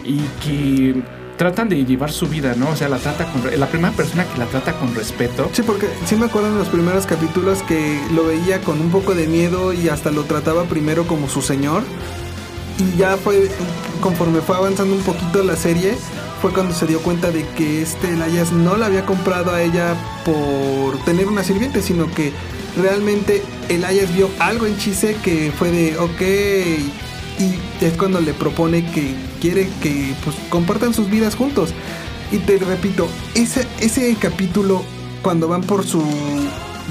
[0.04, 1.02] y que
[1.38, 2.70] tratan de llevar su vida, ¿no?
[2.70, 5.50] O sea, la trata con, la primera persona que la trata con respeto.
[5.54, 9.16] Sí, porque sí me acuerdo en los primeros capítulos que lo veía con un poco
[9.16, 11.84] de miedo y hasta lo trataba primero como su señor.
[12.78, 13.50] Y ya fue,
[14.02, 15.96] conforme fue avanzando un poquito la serie,
[16.46, 19.96] fue cuando se dio cuenta de que este Elias no la había comprado a ella
[20.24, 22.34] por tener una sirviente, sino que
[22.80, 26.22] realmente Elias vio algo en Chise que fue de, ok,
[27.40, 31.74] y es cuando le propone que quiere que pues, compartan sus vidas juntos.
[32.32, 34.84] Y te repito, ese, ese capítulo,
[35.24, 36.04] cuando van por su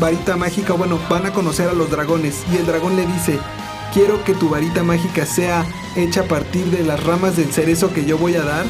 [0.00, 2.42] varita mágica, bueno, van a conocer a los dragones.
[2.52, 3.38] Y el dragón le dice,
[3.92, 8.04] quiero que tu varita mágica sea hecha a partir de las ramas del cerezo que
[8.04, 8.64] yo voy a dar.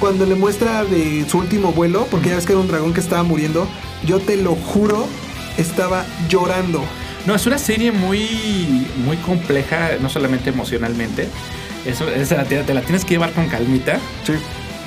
[0.00, 3.00] Cuando le muestra de su último vuelo, porque ya ves que era un dragón que
[3.00, 3.68] estaba muriendo,
[4.06, 5.06] yo te lo juro,
[5.58, 6.82] estaba llorando.
[7.26, 11.28] No, es una serie muy, muy compleja, no solamente emocionalmente.
[11.84, 13.98] Eso, esa te, te la tienes que llevar con calmita.
[14.24, 14.32] Sí.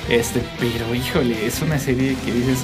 [0.08, 2.58] Este, pero híjole, es una serie que dices,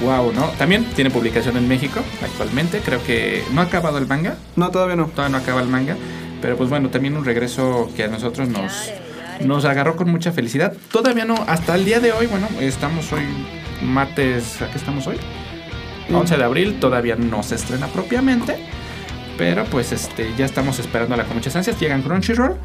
[0.00, 0.46] wow, ¿no?
[0.58, 2.80] También tiene publicación en México actualmente.
[2.84, 4.36] Creo que no ha acabado el manga.
[4.54, 5.06] No, todavía no.
[5.06, 5.96] Todavía no acaba el manga.
[6.40, 8.92] Pero pues bueno, también un regreso que a nosotros nos,
[9.44, 10.72] nos agarró con mucha felicidad.
[10.92, 13.22] Todavía no, hasta el día de hoy, bueno, estamos hoy
[13.82, 15.16] martes, ¿a qué estamos hoy?
[16.12, 18.56] 11 de abril, todavía no se estrena propiamente.
[19.38, 21.78] Pero pues este ya estamos esperándola con muchas ansias.
[21.80, 22.56] Llegan Crunchyroll.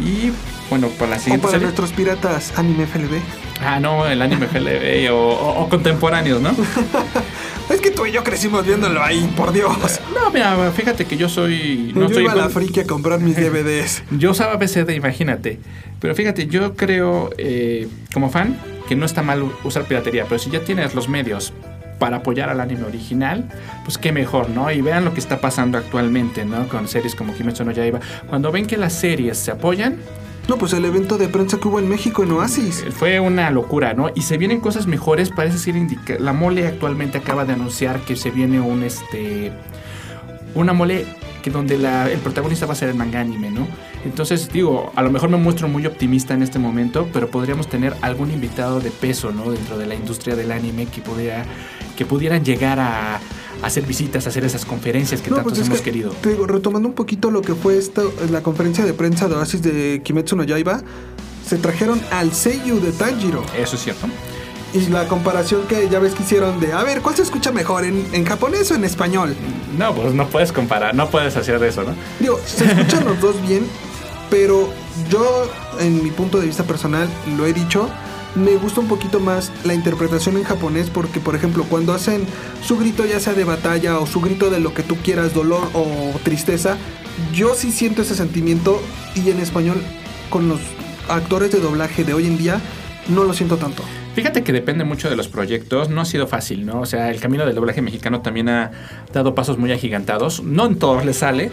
[0.00, 0.32] Y
[0.70, 3.20] bueno, para la O siguiente para serie- nuestros piratas anime FLB.
[3.64, 6.50] Ah, no, el anime FLB o, o- o contemporáneos, ¿no?
[7.70, 10.00] Es que tú y yo crecimos viéndolo ahí, por Dios.
[10.14, 11.92] No, mira, fíjate que yo soy.
[11.94, 14.02] No yo estoy iba a la friki a comprar mis DVDs.
[14.10, 15.58] Yo usaba BCD, imagínate.
[16.00, 18.58] Pero fíjate, yo creo, eh, como fan,
[18.88, 20.24] que no está mal usar piratería.
[20.28, 21.54] Pero si ya tienes los medios
[21.98, 23.48] para apoyar al anime original,
[23.84, 24.70] pues qué mejor, ¿no?
[24.70, 26.68] Y vean lo que está pasando actualmente, ¿no?
[26.68, 28.00] Con series como Kimetsu no Yaiba.
[28.28, 29.96] Cuando ven que las series se apoyan,
[30.48, 32.82] No, pues el evento de prensa que hubo en México en Oasis.
[32.82, 34.10] eh, fue una locura, ¿no?
[34.14, 38.14] Y se vienen cosas mejores, parece ser indica la mole actualmente acaba de anunciar que
[38.16, 39.52] se viene un este
[40.54, 41.06] una mole
[41.42, 43.66] que donde la- el protagonista va a ser el manga anime, ¿no?
[44.04, 47.94] Entonces, digo, a lo mejor me muestro muy optimista en este momento, pero podríamos tener
[48.02, 49.50] algún invitado de peso, ¿no?
[49.50, 51.44] Dentro de la industria del anime que pudiera
[51.96, 53.20] que pudieran llegar a,
[53.62, 56.10] hacer visitas, hacer esas conferencias que No, tantos pues es hemos que, querido.
[56.20, 59.62] te digo, retomando un poquito lo que fue esto, la conferencia de prensa de Oasis
[59.62, 60.82] de Kimetsu no Yaiba,
[61.46, 63.42] se trajeron al Seiyu de Tanjiro.
[63.56, 64.06] Eso es cierto.
[64.74, 67.84] Y la comparación que ya ves que hicieron de, a ver, ¿cuál se escucha mejor,
[67.84, 69.34] en, en japonés o en español?
[69.78, 71.94] No, pues no puedes comparar, no puedes hacer eso, ¿no?
[72.18, 73.64] Digo, se escuchan los dos bien,
[74.30, 74.68] pero
[75.08, 77.88] yo, en mi punto de vista personal, lo he dicho,
[78.34, 82.26] me gusta un poquito más la interpretación en japonés porque, por ejemplo, cuando hacen
[82.62, 85.68] su grito ya sea de batalla o su grito de lo que tú quieras, dolor
[85.72, 86.76] o tristeza,
[87.32, 88.80] yo sí siento ese sentimiento
[89.14, 89.80] y en español
[90.30, 90.60] con los
[91.08, 92.60] actores de doblaje de hoy en día
[93.08, 93.82] no lo siento tanto.
[94.14, 96.80] Fíjate que depende mucho de los proyectos, no ha sido fácil, ¿no?
[96.80, 98.70] O sea, el camino del doblaje mexicano también ha
[99.12, 101.50] dado pasos muy agigantados, no en todos les sale,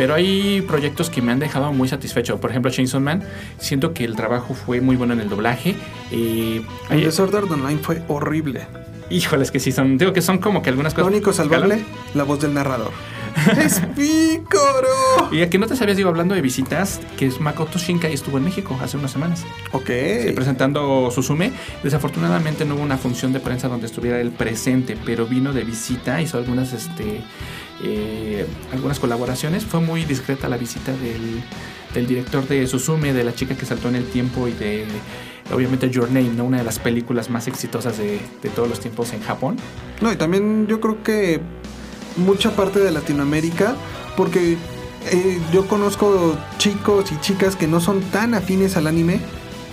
[0.00, 2.40] pero hay proyectos que me han dejado muy satisfecho.
[2.40, 3.22] Por ejemplo, Chainsaw Man,
[3.58, 5.74] siento que el trabajo fue muy bueno en el doblaje.
[6.10, 7.06] Eh, El hay-
[7.50, 8.62] Online fue horrible.
[9.10, 11.12] híjoles, que sí son, digo que son como que algunas Lo cosas...
[11.12, 11.84] único salvable,
[12.14, 12.92] la voz del narrador.
[13.62, 15.28] ¡Es pícoro!
[15.32, 18.38] Y a que no te sabías, digo, hablando de visitas, que es Makoto Shinkai estuvo
[18.38, 19.44] en México hace unas semanas.
[19.72, 19.90] Ok.
[20.26, 21.52] Sí, presentando Suzume.
[21.82, 26.22] Desafortunadamente no hubo una función de prensa donde estuviera él presente, pero vino de visita,
[26.22, 27.20] hizo algunas, este,
[27.82, 29.64] eh, algunas colaboraciones.
[29.64, 33.96] Fue muy discreta la visita del, director de Suzume, de la chica que saltó en
[33.96, 34.86] el tiempo y de,
[35.52, 36.44] obviamente, Your Name, ¿no?
[36.44, 38.20] una de las películas más exitosas de,
[38.54, 39.56] todos los tiempos en Japón.
[40.00, 41.40] No, y también yo creo que
[42.16, 43.74] mucha parte de Latinoamérica,
[44.16, 44.56] porque
[45.10, 49.20] eh, yo conozco chicos y chicas que no son tan afines al anime,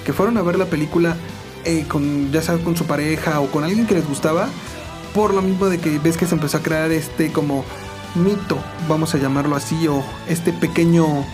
[0.06, 1.18] que fueron a ver la película
[1.66, 4.48] eh, con, ya sabes, con su pareja o con alguien que les gustaba,
[5.14, 7.66] por lo mismo de que ves que se empezó a crear este como
[8.16, 11.26] mito, vamos a llamarlo así, o este pequeño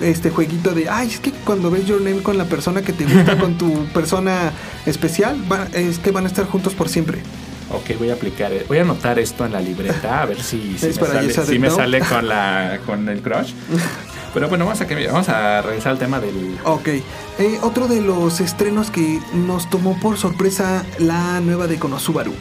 [0.00, 3.04] este jueguito de, ay, es que cuando ves Your Name con la persona que te
[3.04, 4.52] gusta, con tu persona
[4.86, 7.18] especial, va- es que van a estar juntos por siempre.
[7.70, 10.86] Ok, voy a aplicar, voy a anotar esto en la libreta a ver si, si
[10.86, 11.74] me, sale, Yes, si me ¿no?
[11.76, 13.52] sale con, la, con el crush.
[14.34, 16.58] Pero bueno, vamos a, cambiar- vamos a regresar al tema del...
[16.64, 17.02] Ok, eh,
[17.62, 22.32] otro de los estrenos que nos tomó por sorpresa la nueva de Konosubaru.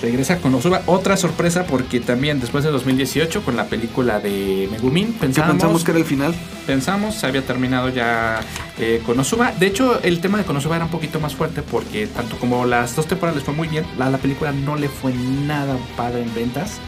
[0.00, 0.82] Regresa con Osuba.
[0.86, 5.90] Otra sorpresa porque también después de 2018 con la película de Megumin pensamos, pensamos que
[5.90, 6.34] era el final.
[6.66, 8.40] pensamos se había terminado ya
[8.78, 9.52] eh, Konosuba.
[9.52, 12.94] De hecho, el tema de Konosuba era un poquito más fuerte porque tanto como las
[12.94, 16.32] dos temporadas les fue muy bien, la, la película no le fue nada padre en
[16.32, 16.78] ventas.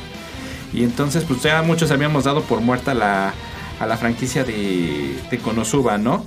[0.72, 3.34] Y entonces, pues ya muchos habíamos dado por muerta la,
[3.80, 6.24] a la franquicia de, de Konosuba, ¿no?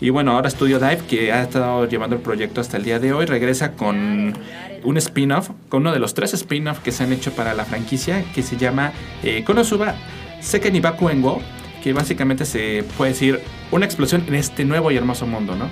[0.00, 3.12] Y bueno, ahora Studio Dive, que ha estado llevando el proyecto hasta el día de
[3.14, 4.34] hoy, regresa con
[4.84, 8.22] un spin-off, con uno de los tres spin-off que se han hecho para la franquicia,
[8.34, 8.92] que se llama
[9.22, 9.94] eh, Konosuba
[10.40, 10.80] Seken
[11.82, 13.40] que básicamente se puede decir
[13.70, 15.68] una explosión en este nuevo y hermoso mundo, ¿no?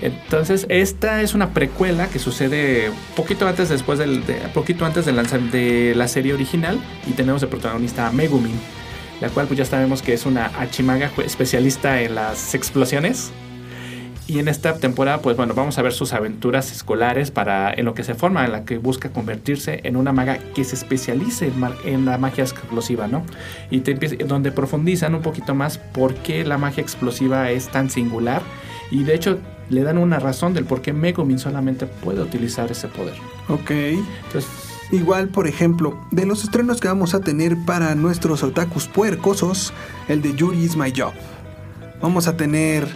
[0.00, 5.16] Entonces, esta es una precuela que sucede poquito antes después del de- poquito antes del
[5.16, 8.58] lanzam- de la serie original y tenemos de protagonista Megumin,
[9.22, 13.30] la cual pues ya sabemos que es una Hachimaga ju- especialista en las explosiones.
[14.26, 17.94] Y en esta temporada, pues bueno, vamos a ver sus aventuras escolares para en lo
[17.94, 21.52] que se forma, en la que busca convertirse en una maga que se especialice
[21.84, 23.24] en, la magia explosiva, ¿no?
[23.70, 23.94] Y te
[24.24, 28.42] donde profundizan un poquito más por qué la magia explosiva es tan singular
[28.90, 29.38] y de hecho
[29.70, 33.14] le dan una razón del por qué Megumin solamente puede utilizar ese poder.
[33.48, 33.70] Ok.
[33.70, 39.72] Entonces, Igual, por ejemplo, de los estrenos que vamos a tener para nuestros otakus puercosos,
[40.06, 41.14] el de Yuri is my job.
[42.02, 42.86] Vamos a tener...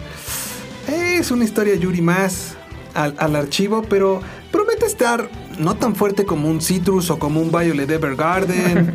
[0.87, 2.55] Es una historia Yuri más
[2.93, 4.21] al, al archivo, pero
[4.51, 5.27] promete estar
[5.57, 8.93] no tan fuerte como un Citrus o como un Violet Evergarden.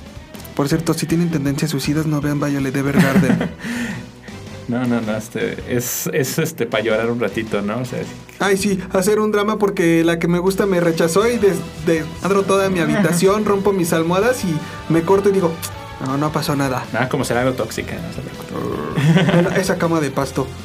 [0.56, 3.50] Por cierto, si tienen tendencias suicidas, no vean Violet Evergarden.
[4.68, 7.78] no, no, no, este, es, es este para llorar un ratito, ¿no?
[7.80, 8.00] O sea,
[8.38, 12.42] Ay, sí, hacer un drama porque la que me gusta me rechazó y des- desmadro
[12.44, 14.54] toda mi habitación, rompo mis almohadas y
[14.92, 15.50] me corto y digo,
[16.06, 16.84] no, no pasó nada.
[16.92, 19.32] nada como ser algo tóxica, no se preocupe.
[19.32, 20.46] Bueno, esa cama de pasto.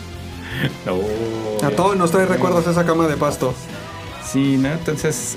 [0.85, 0.97] No,
[1.67, 3.53] A todos nos trae recuerdos esa cama de pasto.
[4.31, 4.69] Sí, ¿no?
[4.69, 5.35] Entonces,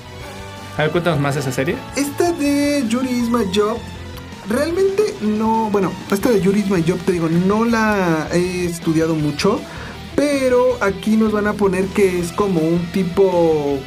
[0.76, 1.76] a ver, cuéntanos más de esa serie.
[1.96, 3.78] Esta de Yuri is my job,
[4.48, 5.70] realmente no.
[5.70, 9.60] Bueno, esta de Yuri is my job, te digo, no la he estudiado mucho.
[10.14, 13.78] Pero aquí nos van a poner que es como un tipo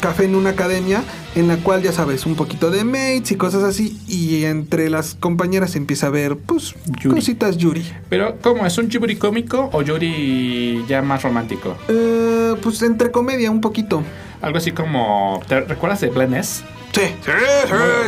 [0.00, 1.02] café en una academia.
[1.34, 4.00] En la cual ya sabes, un poquito de mates y cosas así.
[4.08, 7.16] Y entre las compañeras empieza a ver, pues, Yuri.
[7.16, 7.84] cositas Yuri.
[8.08, 8.66] Pero, ¿cómo?
[8.66, 11.76] ¿Es un Yuri cómico o Yuri ya más romántico?
[11.88, 14.02] Eh, pues entre comedia, un poquito.
[14.40, 15.40] Algo así como.
[15.46, 16.64] ¿Te recuerdas de Glen S?
[16.92, 17.02] Sí,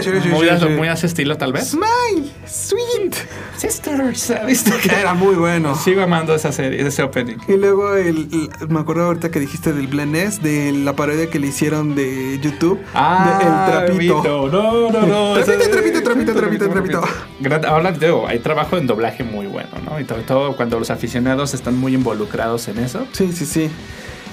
[0.02, 0.64] sí, sí, muy, sí, a, sí.
[0.66, 1.68] muy a ese estilo, tal vez.
[1.70, 3.14] Smile, sweet.
[3.56, 4.72] Sisters, ¿viste?
[4.82, 5.74] que- Era muy bueno.
[5.74, 7.36] Sigo amando esa serie, ese opening.
[7.46, 11.38] Y luego el, el- me acuerdo ahorita que dijiste del Blenes, de la parodia que
[11.38, 12.78] le hicieron de YouTube.
[12.80, 14.48] de el trapito.
[14.50, 15.34] No, no, no.
[15.42, 17.02] Trapito, trapito, trapito, trapito, trapito.
[17.40, 20.00] Gran- Ahora digo, hay trabajo en doblaje muy bueno, ¿no?
[20.00, 23.06] Y sobre todo cuando los aficionados están muy involucrados en eso.
[23.12, 23.70] Sí, sí, sí.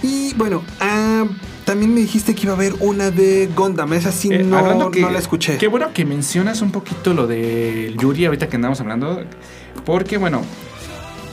[0.04, 1.26] Y bueno, ah,
[1.68, 3.92] también me dijiste que iba a haber una de Gundam.
[3.92, 5.58] Esa sí Eh, no, hablando que- no la escuché.
[5.58, 9.22] Qué bueno que mencionas un poquito lo de Yuri ahorita que andamos hablando.
[9.86, 10.42] Porque, bueno,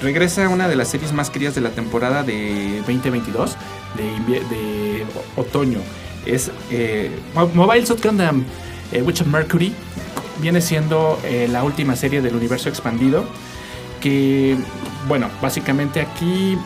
[0.03, 3.57] regresa una de las series más queridas de la temporada de 2022,
[3.97, 5.07] de,
[5.37, 5.79] otoño.
[6.27, 8.45] Es eh, Mo- Mobile Suit Gundam
[8.91, 9.73] eh, Witch of Mercury.
[10.43, 13.25] Viene siendo eh, la última serie del universo expandido.
[14.01, 14.57] Que,
[15.07, 16.59] bueno, básicamente aquí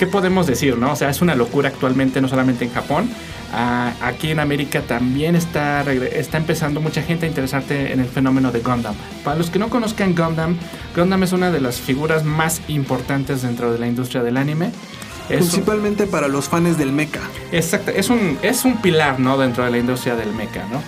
[0.00, 0.92] ¿qué podemos decir, no?
[0.92, 3.10] O sea, es una locura actualmente, no solamente en Japón.
[3.52, 8.50] Ah, aquí en América también está, está empezando mucha gente a interesarse en el fenómeno
[8.50, 8.94] de Gundam.
[9.22, 10.56] Para los que no conozcan Gundam,
[10.96, 14.68] Gundam es una de las figuras más importantes dentro de la industria del anime.
[15.28, 17.20] Es un- Principalmente para los fans del mecha.
[17.52, 19.36] Exacto, es un, es un pilar, ¿no?
[19.36, 20.82] Dentro de la industria del mecha, ¿no?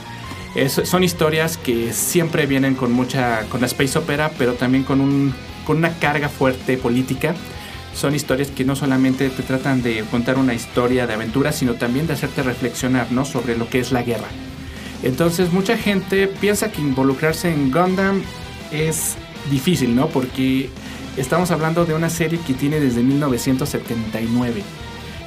[0.55, 5.03] Es- son historias que siempre vienen con mucha, con la space opera, pero también con,
[5.03, 5.35] un,
[5.67, 7.35] con una carga fuerte política.
[7.95, 12.07] Son historias que no solamente te tratan de contar una historia de aventura, sino también
[12.07, 13.25] de hacerte reflexionar, ¿no?
[13.25, 14.29] Sobre lo que es la guerra.
[15.03, 18.23] Entonces mucha gente piensa que involucrarse en Gundam
[18.71, 19.17] es
[19.51, 20.09] difícil, ¿no?
[20.09, 20.71] Porque
[21.17, 24.63] estamos hablando de una serie que tiene desde 1979.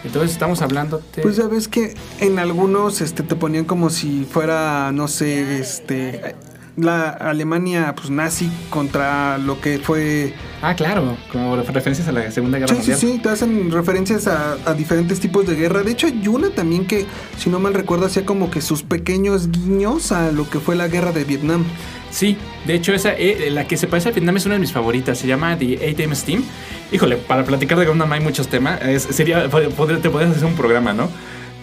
[0.03, 1.21] Entonces estamos hablando de...
[1.21, 6.35] Pues ya ves que en algunos este, te ponían como si fuera, no sé, este...
[6.77, 12.57] la Alemania pues nazi contra lo que fue Ah, claro, como referencias a la Segunda
[12.57, 13.13] Guerra Sí, sí, Mundial.
[13.13, 15.83] sí, te hacen referencias a, a diferentes tipos de guerra.
[15.83, 17.05] De hecho, hay una también que,
[17.37, 20.87] si no mal recuerdo, hacía como que sus pequeños guiños a lo que fue la
[20.87, 21.63] guerra de Vietnam.
[22.11, 24.71] Sí, de hecho, esa, eh, la que se parece a Vietnam es una de mis
[24.71, 25.17] favoritas.
[25.19, 26.43] Se llama The 8M Steam.
[26.91, 28.81] Híjole, para platicar de Gundam hay muchos temas.
[28.81, 31.09] Es- sería, pod- te podrías hacer un programa, ¿no?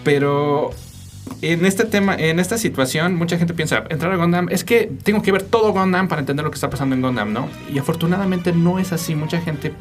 [0.03, 0.69] Pero
[1.41, 5.21] en este tema, en esta situación, mucha gente piensa, entrar a Gundam, es que tengo
[5.21, 7.49] que ver todo Gundam para entender lo que está pasando en Gundam, ¿no?
[7.73, 9.13] Y afortunadamente no es así.
[9.13, 9.73] Mucha gente,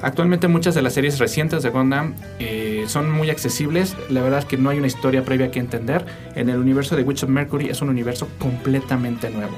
[0.00, 3.94] actualmente muchas de las series recientes de Gundam eh, son muy accesibles.
[4.08, 6.06] La verdad es que no hay una historia previa que entender.
[6.34, 9.56] En el universo de Witch of Mercury es un universo completamente nuevo.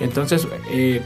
[0.00, 1.00] Entonces, eh,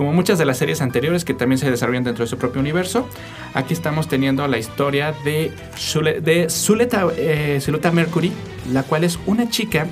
[0.00, 3.06] como muchas de las series anteriores que también se desarrollan dentro de su propio universo,
[3.52, 5.52] aquí estamos teniendo la historia de,
[6.22, 6.48] de
[7.18, 8.32] eh, Zuleta Mercury,
[8.72, 9.86] la cual es una chica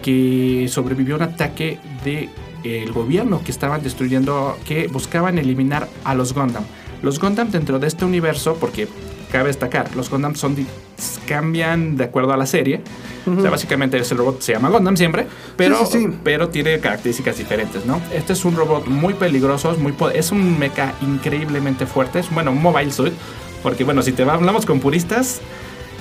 [0.00, 2.30] que sobrevivió a un ataque del
[2.64, 6.64] el gobierno que estaban destruyendo, que buscaban eliminar a los Gundam.
[7.02, 8.88] Los Gundam dentro de este universo, porque
[9.30, 10.56] cabe destacar, los Gundam son
[11.26, 12.80] cambian de acuerdo a la serie.
[13.26, 15.26] O sea, básicamente ese robot se llama Gundam siempre,
[15.56, 16.18] pero, Sí, sí, sí.
[16.24, 18.00] pero tiene características diferentes, ¿no?
[18.12, 22.52] Este es un robot muy peligroso, es muy es un mecha increíblemente fuerte, es bueno,
[22.52, 23.12] un mobile suit,
[23.62, 25.40] porque bueno, si te va- hablamos con puristas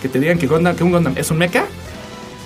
[0.01, 1.65] que te digan que, Gundam, que un Gundam es un mecha,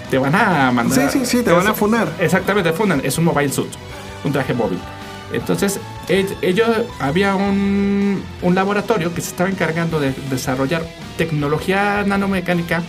[0.10, 1.12] te van a mandar.
[1.12, 2.08] Sí, sí, sí, te van a funar.
[2.20, 3.70] Exactamente, fundan, es un mobile suit,
[4.24, 4.80] un traje móvil.
[5.34, 6.68] Entonces, ell- ellos
[7.00, 10.84] había un, un laboratorio que se estaba encargando de desarrollar
[11.18, 12.82] tecnología nanomecánica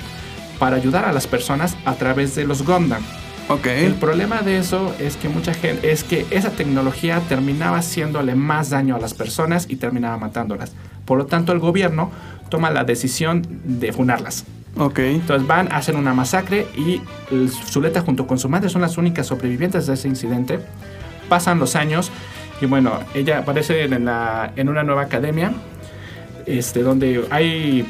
[0.59, 3.03] para ayudar a las personas a través de los Gundam.
[3.49, 3.67] Ok.
[3.67, 8.71] El problema de eso es que mucha gente es que esa tecnología terminaba haciéndole más
[8.71, 10.73] daño a las personas y terminaba matándolas.
[11.05, 12.11] Por lo tanto, el gobierno
[12.49, 14.45] toma la decisión de funarlas.
[14.77, 15.01] Ok.
[15.01, 17.01] Entonces van, hacen una masacre y
[17.71, 20.61] Zuleta junto con su madre son las únicas sobrevivientes de ese incidente.
[21.29, 22.11] Pasan los años
[22.63, 25.53] y bueno, ella aparece en, la, en una nueva academia
[26.47, 27.87] este, donde hay...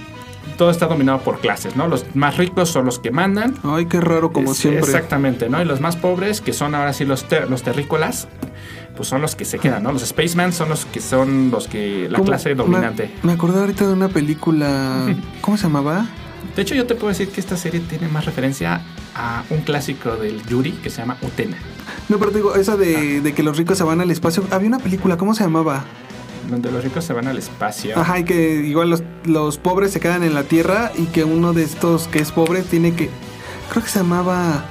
[0.59, 1.87] Todo está dominado por clases, ¿no?
[1.87, 3.55] Los más ricos son los que mandan.
[3.63, 4.83] Ay, qué raro, como Es- siempre.
[4.83, 5.63] Exactamente, ¿no?
[5.63, 8.27] Y los más pobres, que son ahora sí los, ter- los terrícolas,
[8.97, 9.93] pues son los que se quedan, ¿no?
[9.93, 12.09] Los Spaceman son los que son los que...
[12.11, 12.27] La ¿Cómo?
[12.29, 13.11] clase Me- dominante.
[13.23, 15.07] Me, acordé ahorita de una película.
[15.41, 16.07] ¿Cómo se llamaba?
[16.55, 18.83] De hecho, yo te puedo decir que esta serie tiene más referencia
[19.15, 21.57] a un clásico del Yuri que se llama Utena.
[22.09, 24.45] No, pero te digo, esa de, de que los ricos se van al espacio.
[24.51, 25.85] Había una película, ¿cómo se llamaba?
[26.51, 27.99] donde los ricos se van al espacio.
[27.99, 31.53] Ajá, y que igual los, los pobres se quedan en la tierra y que uno
[31.53, 33.11] de estos que es pobre tiene que.
[33.71, 34.65] Creo que se llamaba.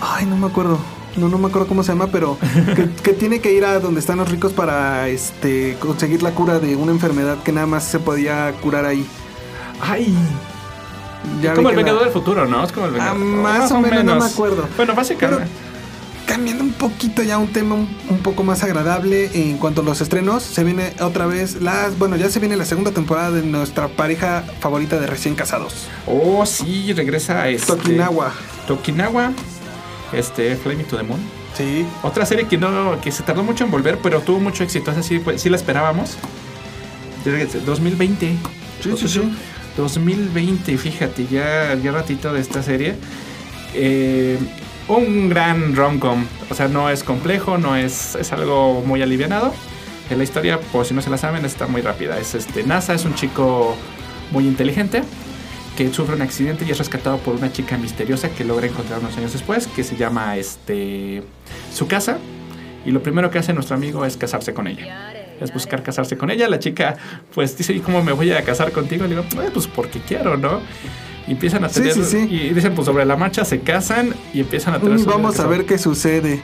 [0.00, 0.78] Ay, no me acuerdo.
[1.16, 2.38] No, no me acuerdo cómo se llama, pero
[2.74, 6.58] que, que tiene que ir a donde están los ricos para este conseguir la cura
[6.58, 9.06] de una enfermedad que nada más se podía curar ahí.
[9.80, 10.14] ¡Ay!
[11.42, 12.64] Ya es como el la- Vengador del Futuro, ¿no?
[12.64, 13.18] Es como el Ah, Vengador.
[13.42, 14.68] más o menos, no me acuerdo.
[14.76, 15.44] Bueno, básicamente.
[16.26, 20.00] Cambiando un poquito ya un tema un, un poco más agradable en cuanto a los
[20.00, 23.88] estrenos, se viene otra vez las, bueno, ya se viene la segunda temporada de nuestra
[23.88, 25.74] pareja favorita de recién casados,
[26.06, 27.66] Oh, sí, regresa este.
[27.66, 28.32] Tokinawa.
[28.66, 29.32] Tokinawa.
[30.12, 31.20] Este, Flaming to the Moon.
[31.58, 31.84] Sí.
[32.02, 34.90] Otra serie que no que se tardó mucho en volver, pero tuvo mucho éxito.
[34.92, 36.16] Esa sí, pues, sí la esperábamos.
[37.24, 38.36] Desde 2020.
[38.82, 39.20] Sí, sí, sí.
[39.76, 42.94] 2020, fíjate, ya, ratito de esta serie.
[43.74, 44.38] Eh,
[44.88, 46.24] un gran rom-com.
[46.50, 49.52] O sea, no es complejo, no es, es algo muy alivianado.
[50.10, 52.18] Eh, La historia, por si no se la saben, está muy rápida.
[52.18, 53.76] Es este, NASA es un chico
[54.30, 55.02] muy inteligente
[55.76, 59.16] que sufre un accidente y es rescatado por una chica misteriosa que logra encontrar unos
[59.16, 61.22] años después, que se llama este
[61.72, 62.18] su casa.
[62.84, 65.23] Y lo primero que hace nuestro amigo es casarse con ella.
[65.40, 66.48] Es buscar casarse con ella.
[66.48, 66.96] La chica,
[67.34, 69.04] pues dice, ¿y cómo me voy a casar contigo?
[69.04, 70.60] Le digo, "Eh, pues porque quiero, ¿no?
[71.26, 71.92] Y empiezan a tener.
[71.94, 72.18] sí, sí.
[72.30, 74.98] Y dicen, pues sobre la marcha se casan y empiezan a tener.
[74.98, 76.42] Mm, Vamos a ver qué sucede.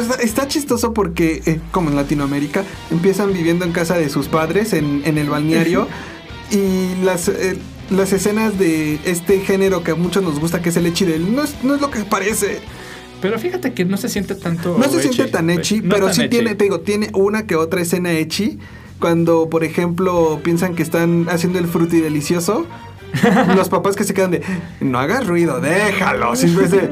[0.00, 2.62] Está, está chistoso porque, eh, como en Latinoamérica,
[2.92, 5.88] empiezan viviendo en casa de sus padres en, en el balneario
[6.52, 7.58] y las, eh,
[7.90, 11.42] las escenas de este género que a muchos nos gusta, que es el echidel, no
[11.42, 12.60] es, no es lo que parece.
[13.24, 14.76] Pero fíjate que no se siente tanto.
[14.76, 18.12] No se siente tan echi, pero sí tiene, te digo, tiene una que otra escena
[18.12, 18.58] echi.
[19.00, 22.66] Cuando, por ejemplo, piensan que están haciendo el fruti delicioso,
[23.56, 24.42] los papás que se quedan de,
[24.80, 26.44] no hagas ruido, déjalos.
[26.44, 26.90] Y en vez de,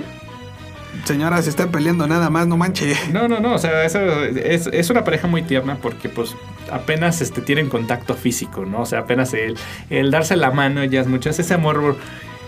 [1.05, 2.97] señora, se están peleando nada más, no manche.
[3.13, 6.35] No, no, no, o sea, eso es, es una pareja muy tierna porque pues
[6.71, 8.81] apenas este, tienen contacto físico, ¿no?
[8.81, 9.59] O sea, apenas el,
[9.91, 11.99] el darse la mano ya es mucho, es ese amor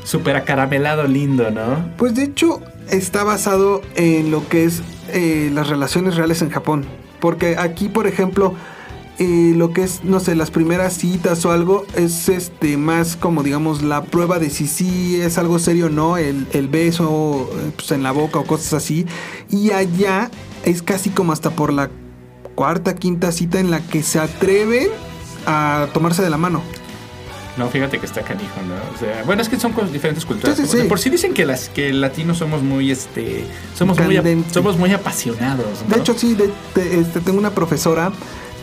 [0.05, 1.91] súper acaramelado lindo, ¿no?
[1.97, 4.83] Pues de hecho, está basado en lo que es
[5.13, 6.85] eh, las relaciones reales en Japón.
[7.21, 8.55] Porque aquí, por ejemplo,
[9.19, 13.43] eh, lo que es, no sé, las primeras citas o algo, es este más como
[13.43, 18.03] digamos la prueba de si sí es algo serio o no, el, beso pues, en
[18.03, 19.07] la boca o cosas así.
[19.51, 20.31] Y allá
[20.65, 21.91] es casi como hasta por la
[22.55, 24.89] cuarta, quinta cita en la que se atreven
[25.47, 26.63] a tomarse de la mano.
[27.57, 28.75] No, fíjate que está canijo, ¿no?
[28.95, 30.57] O sea, bueno, es que son diferentes culturas.
[30.57, 30.89] Sí, sí, Como de sí.
[30.89, 33.45] Por sí dicen que las que latinos somos muy, este,
[33.77, 35.83] somos muy, somos muy apasionados.
[35.89, 35.95] ¿no?
[35.95, 38.11] De hecho, sí, de- de- este, tengo una profesora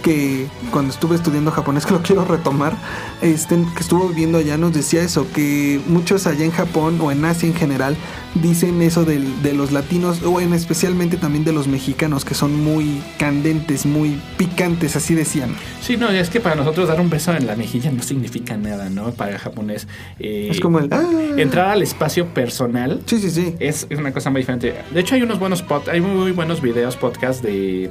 [0.02, 2.74] que cuando estuve estudiando japonés, que lo quiero retomar,
[3.22, 7.24] este, que estuvo viviendo allá, nos decía eso, que muchos allá en Japón o en
[7.26, 7.96] Asia en general
[8.36, 12.56] dicen eso del- de los latinos, o en especialmente también de los mexicanos, que son
[12.64, 15.54] muy candentes, muy picantes, así decían.
[15.82, 18.90] Sí, no, es que para nosotros dar un beso en la mejilla no significa nada,
[18.90, 19.12] ¿no?
[19.12, 19.88] Para el japonés.
[20.20, 20.88] eh, Es como el...
[20.92, 21.04] "Ah".
[21.38, 23.56] Entrar al espacio personal Sí, sí, sí.
[23.60, 24.76] es, es una cosa muy diferente.
[24.94, 27.90] De hecho, hay unos buenos pod, hay muy buenos videos, podcast de,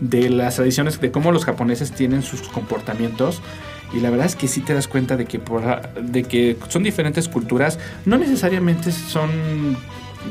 [0.00, 3.40] de las tradiciones, de cómo los japoneses tienen sus comportamientos.
[3.92, 5.62] Y la verdad es que sí te das cuenta de que, por,
[6.00, 7.78] de que son diferentes culturas.
[8.04, 9.30] No necesariamente son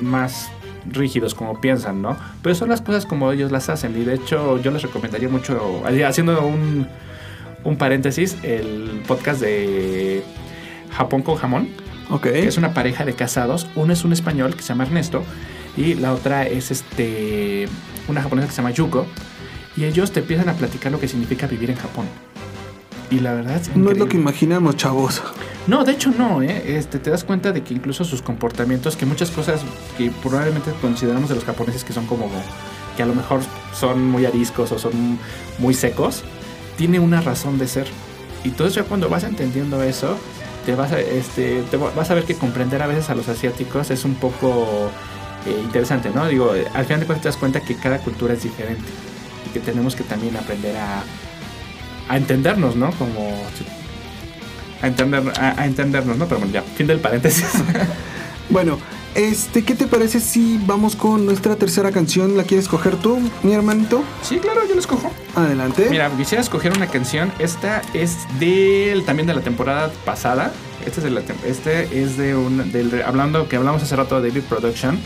[0.01, 0.49] más
[0.91, 2.15] rígidos como piensan, ¿no?
[2.43, 3.99] Pero son las cosas como ellos las hacen.
[3.99, 6.87] Y de hecho, yo les recomendaría mucho, haciendo un,
[7.63, 10.23] un paréntesis, el podcast de
[10.91, 11.67] Japón con jamón
[12.09, 12.23] Ok.
[12.23, 13.67] que es una pareja de casados.
[13.75, 15.23] Uno es un español que se llama Ernesto
[15.75, 17.67] y la otra es este
[18.07, 19.05] una japonesa que se llama Yuko.
[19.77, 22.05] Y ellos te empiezan a platicar lo que significa vivir en Japón.
[23.09, 25.21] Y la verdad es No es lo que imaginamos, chavos.
[25.67, 26.77] No, de hecho no, ¿eh?
[26.77, 29.61] Este, te das cuenta de que incluso sus comportamientos, que muchas cosas
[29.97, 32.29] que probablemente consideramos de los japoneses que son como,
[32.97, 33.41] que a lo mejor
[33.73, 35.19] son muy ariscos o son
[35.59, 36.23] muy secos,
[36.77, 37.87] tiene una razón de ser.
[38.43, 40.17] Y eso ya cuando vas entendiendo eso,
[40.65, 43.27] te vas a, este, te va- vas a ver que comprender a veces a los
[43.29, 44.89] asiáticos es un poco
[45.45, 46.25] eh, interesante, ¿no?
[46.27, 48.83] Digo, al final de cuentas te das cuenta que cada cultura es diferente
[49.59, 51.03] que tenemos que también aprender a,
[52.09, 52.91] a entendernos, ¿no?
[52.91, 53.31] Como
[54.81, 56.25] a, entender, a, a entendernos, ¿no?
[56.27, 57.47] Pero bueno, ya, fin del paréntesis.
[58.49, 58.79] Bueno,
[59.13, 62.37] este, ¿qué te parece si vamos con nuestra tercera canción?
[62.37, 64.01] ¿La quieres coger tú, mi hermanito?
[64.21, 65.11] sí, claro, yo lo escojo.
[65.35, 65.87] Adelante.
[65.89, 67.29] Mira, quisiera escoger una canción.
[67.37, 70.53] Esta es del también de la temporada pasada.
[70.85, 74.29] Este es de la este es de un del hablando que hablamos hace rato de
[74.29, 74.97] David Production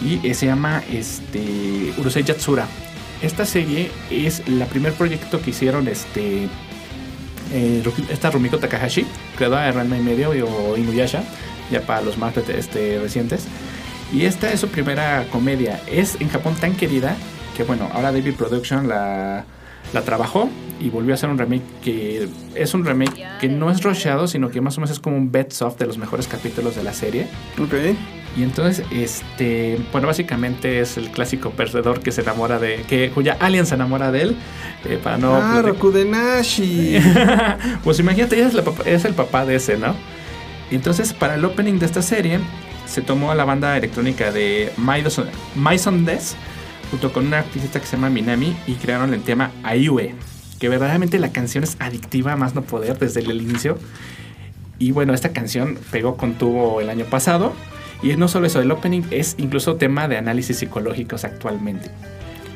[0.00, 2.66] y se llama este Urusei Yatsura.
[3.24, 6.46] Esta serie es la primer proyecto que hicieron este
[7.54, 9.06] eh, esta Rumiko Takahashi,
[9.36, 11.22] creadora de Ranma y medio o Inuyasha,
[11.70, 13.46] ya para los más este, recientes.
[14.12, 15.80] Y esta es su primera comedia.
[15.90, 17.16] Es en Japón tan querida
[17.56, 19.46] que, bueno, ahora David Production la,
[19.94, 23.82] la trabajó y volvió a hacer un remake que es un remake que no es
[23.82, 26.76] rusheado, sino que más o menos es como un best of de los mejores capítulos
[26.76, 27.26] de la serie.
[27.58, 27.72] Ok.
[28.36, 33.36] Y entonces, este, bueno, básicamente es el clásico perdedor que se enamora de, que cuya
[33.38, 34.36] alien se enamora de él,
[34.84, 35.36] eh, para no...
[35.36, 36.96] ah, Rokudenashi.
[37.84, 39.94] pues imagínate, es, la papá- es el papá de ese, ¿no?
[40.70, 42.40] Y entonces, para el opening de esta serie,
[42.86, 44.72] se tomó a la banda electrónica de
[45.54, 46.34] Maison Des,
[46.90, 50.14] junto con una artista que se llama Minami, y crearon el tema Aiue,
[50.58, 53.78] que verdaderamente la canción es adictiva, a más no poder, desde el inicio.
[54.80, 57.52] Y bueno, esta canción pegó con tubo el año pasado.
[58.04, 61.90] Y no solo eso, el opening es incluso tema de análisis psicológicos actualmente.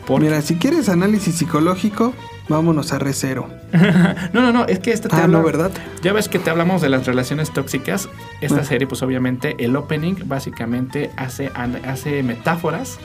[0.07, 2.14] Porque- Mira, si quieres análisis psicológico,
[2.49, 3.49] vámonos a Recero.
[4.32, 5.70] no, no, no, es que esta te Ah, habla- no, ¿verdad?
[6.03, 8.09] Ya ves que te hablamos de las relaciones tóxicas.
[8.40, 8.64] Esta Ah.
[8.64, 11.51] serie, pues obviamente, el opening básicamente hace,
[11.86, 12.99] hace metáforas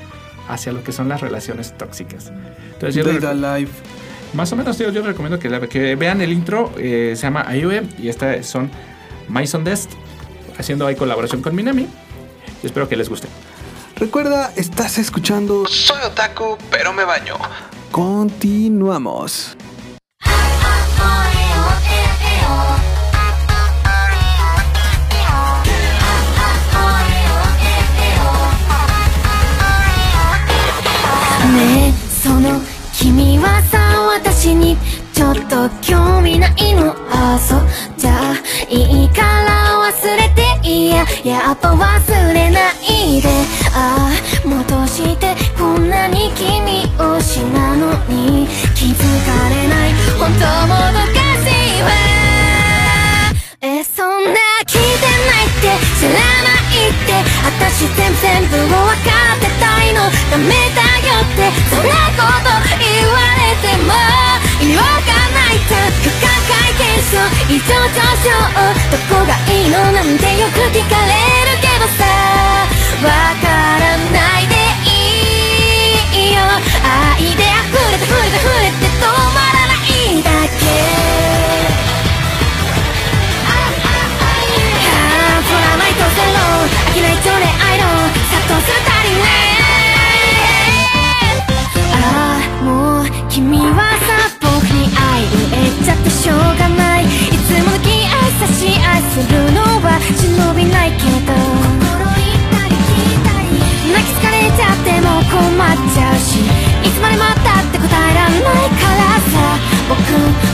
[0.49, 2.31] hacia lo que son las relaciones tóxicas.
[2.73, 3.71] Entonces, yo Dead le- Alive.
[4.33, 6.71] más o menos, tío, yo recomiendo que, la- que vean el intro.
[6.77, 8.69] eh, se llama Ayue y esta son
[9.29, 9.91] Maison Dest
[10.57, 11.87] haciendo ahí colaboración con Minami.
[12.62, 13.28] Y espero que les guste.
[13.96, 17.36] Recuerda, estás escuchando Soy Otaku, pero me baño.
[17.90, 19.56] Continuamos.
[31.54, 32.60] ねえその
[32.92, 34.76] 君はさ私に
[35.12, 37.60] ちょっと興味ないのあそう
[37.96, 38.34] じゃあ
[38.68, 43.27] いいから 忘れていややっぱ忘れないで。
[43.75, 48.47] ああ戻してこんなに君推しなのに。
[48.75, 49.91] 気づかれない。
[50.17, 51.91] 本当もどかしいわ。
[53.59, 55.67] えそんな聞いてないって
[55.99, 57.19] 知らないって。
[57.43, 59.99] 私全部全部を分かってたいの。
[60.31, 60.79] ダメだ
[61.11, 61.51] よって。
[61.69, 62.47] そんなこと
[62.79, 63.91] 言われても
[64.61, 65.91] 意味わないじゃん。
[65.91, 66.31] 不可
[66.71, 66.71] 解
[67.01, 67.17] 緒
[67.49, 68.29] 異常上昇
[68.91, 71.13] どこがいいのなんてよく聞かれ
[71.49, 72.05] るけどさ
[73.03, 73.09] わ
[73.41, 73.45] か
[73.79, 74.53] らないで
[74.85, 76.37] いいよ。
[76.83, 77.43] 愛で溢
[77.91, 80.29] れて溢れて溢れて止まらないだ
[80.59, 80.61] け？
[83.45, 87.89] あートラマイトゼロあきない常連アイドル
[88.31, 89.21] 殺するりね
[91.91, 92.05] あ
[92.61, 92.67] あも
[93.01, 93.81] う君は
[105.63, 109.55] も困っちゃうしいつまで待ったって答えらんないからさ。
[109.87, 109.95] 僕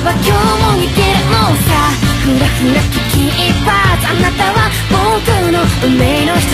[0.06, 1.90] は今日も逃げるのさ。
[2.22, 3.74] ふらふら危機一髪
[4.06, 6.54] あなたは僕の運命の人。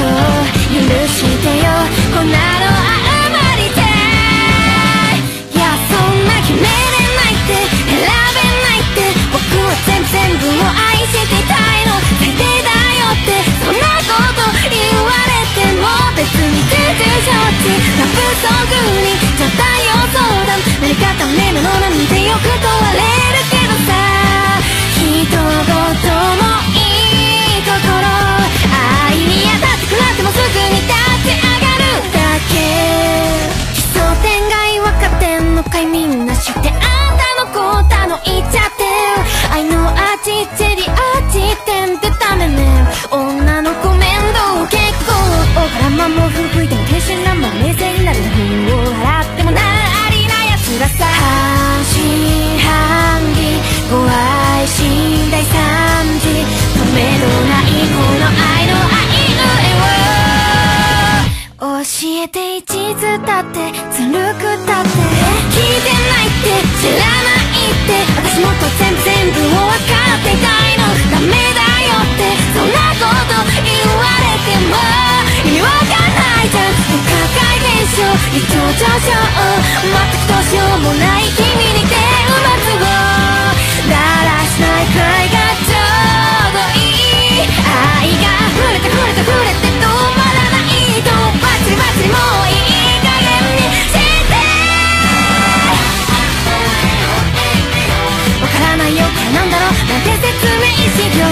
[0.72, 1.68] 許してよ
[2.16, 2.80] こんなのあ
[3.32, 3.84] まりで
[5.52, 7.52] いやそんな決めれないって
[7.92, 9.04] 選べないって。
[9.32, 11.92] 僕は全部を愛していたいの。
[12.20, 13.36] 最低だよって
[13.66, 14.55] そんなこと
[16.16, 23.04] 別に重々承知ラブソングにちょっとよ相談何かダメなのなんてよく問われ
[23.36, 23.92] るけどさ
[24.96, 25.44] 一言も
[26.72, 26.80] い
[27.60, 28.08] いところ
[29.12, 32.56] 愛に当たって食らってもすぐに立ち上がるだけ
[33.76, 38.88] 奇想天外分かってんのかいみんな知ってあんたのことの言っちゃって
[39.52, 40.88] 愛の味チェリー
[41.28, 43.95] 味ってんてダメね女の子
[45.66, 48.38] 大原まんも吹いても天真爛漫冷静になる風
[48.70, 53.58] を払ってもなありな奴らさ半信半疑
[53.90, 59.82] ご愛心大惨事止めどないこの愛の愛の絵
[61.66, 61.90] を教
[62.22, 62.62] えて一
[63.02, 65.02] 途だってずるくだって
[65.50, 75.25] 聞いてないって知らないって私もっと全部全部を分かっていたいのダメだよってそんなこと言われても
[77.96, 78.04] 解現象
[78.36, 79.64] 一丁上昇全
[80.12, 81.24] くどうしようもない。
[81.32, 82.84] 君に手を待つを
[83.88, 84.86] だらしない。
[84.88, 85.32] くらい。
[85.32, 85.80] がちょ
[86.44, 87.48] うどいい。
[87.48, 91.00] 愛が溢れて溢れて溢れて止まらない。
[91.04, 93.00] とバチリバチリもういい。
[93.00, 94.04] 加減にして
[98.42, 98.98] わからない。
[98.98, 101.30] よこれなんだろうなんて説明しよう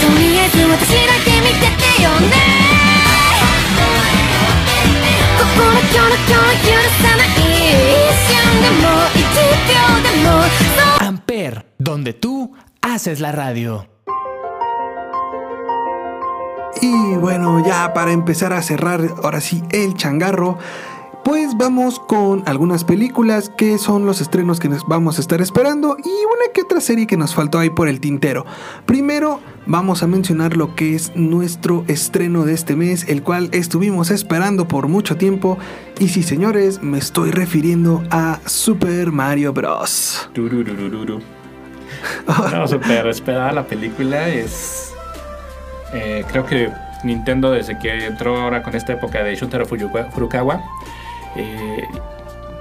[0.00, 1.35] とりあえず私だけ
[11.00, 13.86] Amper, donde tú haces la radio.
[16.82, 20.58] Y bueno, ya para empezar a cerrar ahora sí el changarro,
[21.26, 25.96] pues vamos con algunas películas que son los estrenos que nos vamos a estar esperando
[25.98, 28.46] y una que otra serie que nos faltó ahí por el tintero.
[28.86, 34.12] Primero vamos a mencionar lo que es nuestro estreno de este mes, el cual estuvimos
[34.12, 35.58] esperando por mucho tiempo.
[35.98, 40.30] Y sí, señores, me estoy refiriendo a Super Mario Bros.
[42.52, 44.28] No, super esperada la película.
[44.28, 44.92] Es.
[45.92, 46.70] eh, creo que
[47.02, 50.62] Nintendo, desde que entró ahora con esta época de Shuntaro Furukawa,
[51.36, 51.84] eh,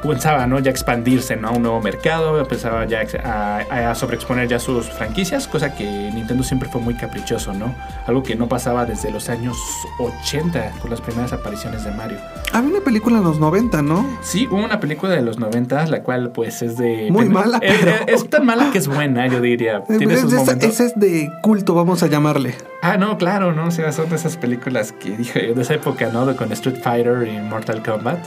[0.03, 0.59] pensaba ¿no?
[0.59, 1.47] ya expandirse ¿no?
[1.47, 6.43] a un nuevo mercado, pensaba ya a, a sobreexponer ya sus franquicias, cosa que Nintendo
[6.43, 7.73] siempre fue muy caprichoso, ¿no?
[8.05, 9.57] Algo que no pasaba desde los años
[9.99, 12.17] 80 con las primeras apariciones de Mario.
[12.53, 14.05] Había una película en los 90, ¿no?
[14.21, 17.09] Sí, hubo una película de los 90, la cual pues es de...
[17.11, 19.83] Muy mala, es, pero- es- es tan mala que es buena, yo diría.
[19.97, 20.53] Tiene sus esa-
[20.85, 22.53] es de culto, vamos a llamarle.
[22.83, 26.09] Ah, no, claro, no, o sea, son de esas películas que dije de esa época,
[26.13, 26.27] ¿no?
[26.27, 28.19] De con Street Fighter y Mortal Kombat.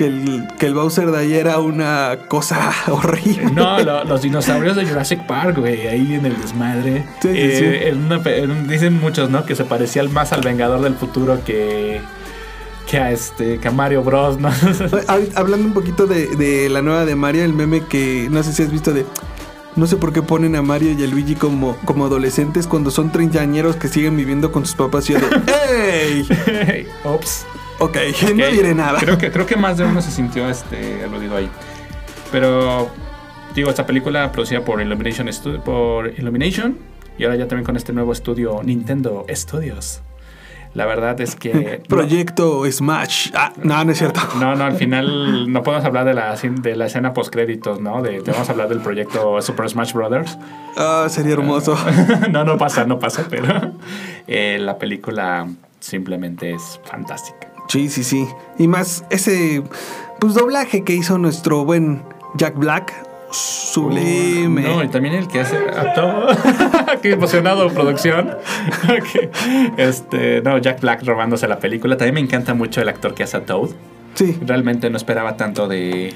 [0.00, 3.50] Que el, que el Bowser de ayer era una cosa horrible.
[3.52, 7.04] No, lo- los dinosaurios de Jurassic Park, güey, ahí en el desmadre.
[7.20, 7.88] Sí, sí, Eh, sí.
[7.88, 9.44] en una pe- en un- dicen muchos, ¿no?
[9.44, 12.00] Que se parecía más al Vengador del Futuro que,
[12.88, 14.48] que a este, que a Mario Bros, ¿no?
[15.06, 18.54] Hab- Hablando un poquito de, de la nueva de Mario, el meme que no sé
[18.54, 19.04] si has visto de.
[19.76, 23.12] No sé por qué ponen a Mario y a Luigi como, como adolescentes cuando son
[23.12, 25.26] treintañeros que siguen viviendo con sus papás y yo de
[26.80, 26.86] ¡Ey!
[27.04, 27.44] Ops.
[27.80, 27.96] Ok,
[28.36, 28.98] no diré nada.
[29.00, 31.50] Creo que, creo que más de uno se sintió este, aludido ahí.
[32.30, 32.88] Pero,
[33.54, 36.78] digo, esta película producida por Illumination, Stu- por Illumination
[37.18, 40.02] y ahora ya también con este nuevo estudio Nintendo Studios.
[40.72, 41.82] La verdad es que...
[41.88, 43.30] Proyecto Smash.
[43.34, 44.20] Ah, no, no es cierto.
[44.38, 48.02] No, no, al final no podemos hablar de la, de la escena post créditos, ¿no?
[48.02, 50.38] De, vamos a hablar del proyecto Super Smash Brothers.
[50.76, 51.76] Ah, sería hermoso.
[52.30, 53.72] no, no pasa, no pasa, pero
[54.28, 55.48] eh, la película
[55.80, 57.48] simplemente es fantástica.
[57.70, 58.26] Sí, sí, sí.
[58.58, 59.62] Y más ese
[60.18, 62.02] pues doblaje que hizo nuestro buen
[62.34, 62.92] Jack Black.
[63.30, 64.62] Sublime.
[64.62, 65.56] No, y también el que hace.
[67.02, 68.36] Qué emocionado, producción.
[69.76, 71.96] Este, no, Jack Black robándose la película.
[71.96, 73.70] También me encanta mucho el actor que hace a Toad.
[74.14, 74.36] Sí.
[74.44, 76.12] Realmente no esperaba tanto de,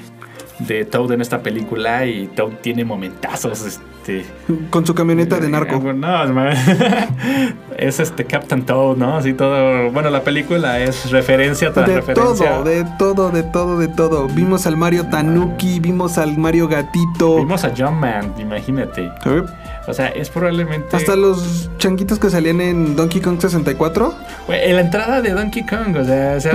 [0.59, 3.65] de Toad en esta película y Toad tiene momentazos.
[3.65, 4.25] Este,
[4.69, 5.79] Con su camioneta de narco.
[5.93, 6.49] No,
[7.77, 9.17] es este Captain Toad, ¿no?
[9.17, 9.91] Así todo.
[9.91, 12.49] Bueno, la película es referencia tras De referencia.
[12.49, 14.27] todo, de todo, de todo, de todo.
[14.27, 17.37] Vimos al Mario Tanuki, vimos al Mario Gatito.
[17.37, 19.05] Vimos a John Man, imagínate.
[19.25, 19.43] ¿Eh?
[19.87, 20.95] O sea, es probablemente.
[20.95, 24.13] Hasta los changuitos que salían en Donkey Kong 64.
[24.47, 26.53] Güey, en la entrada de Donkey Kong, o sea, o sea,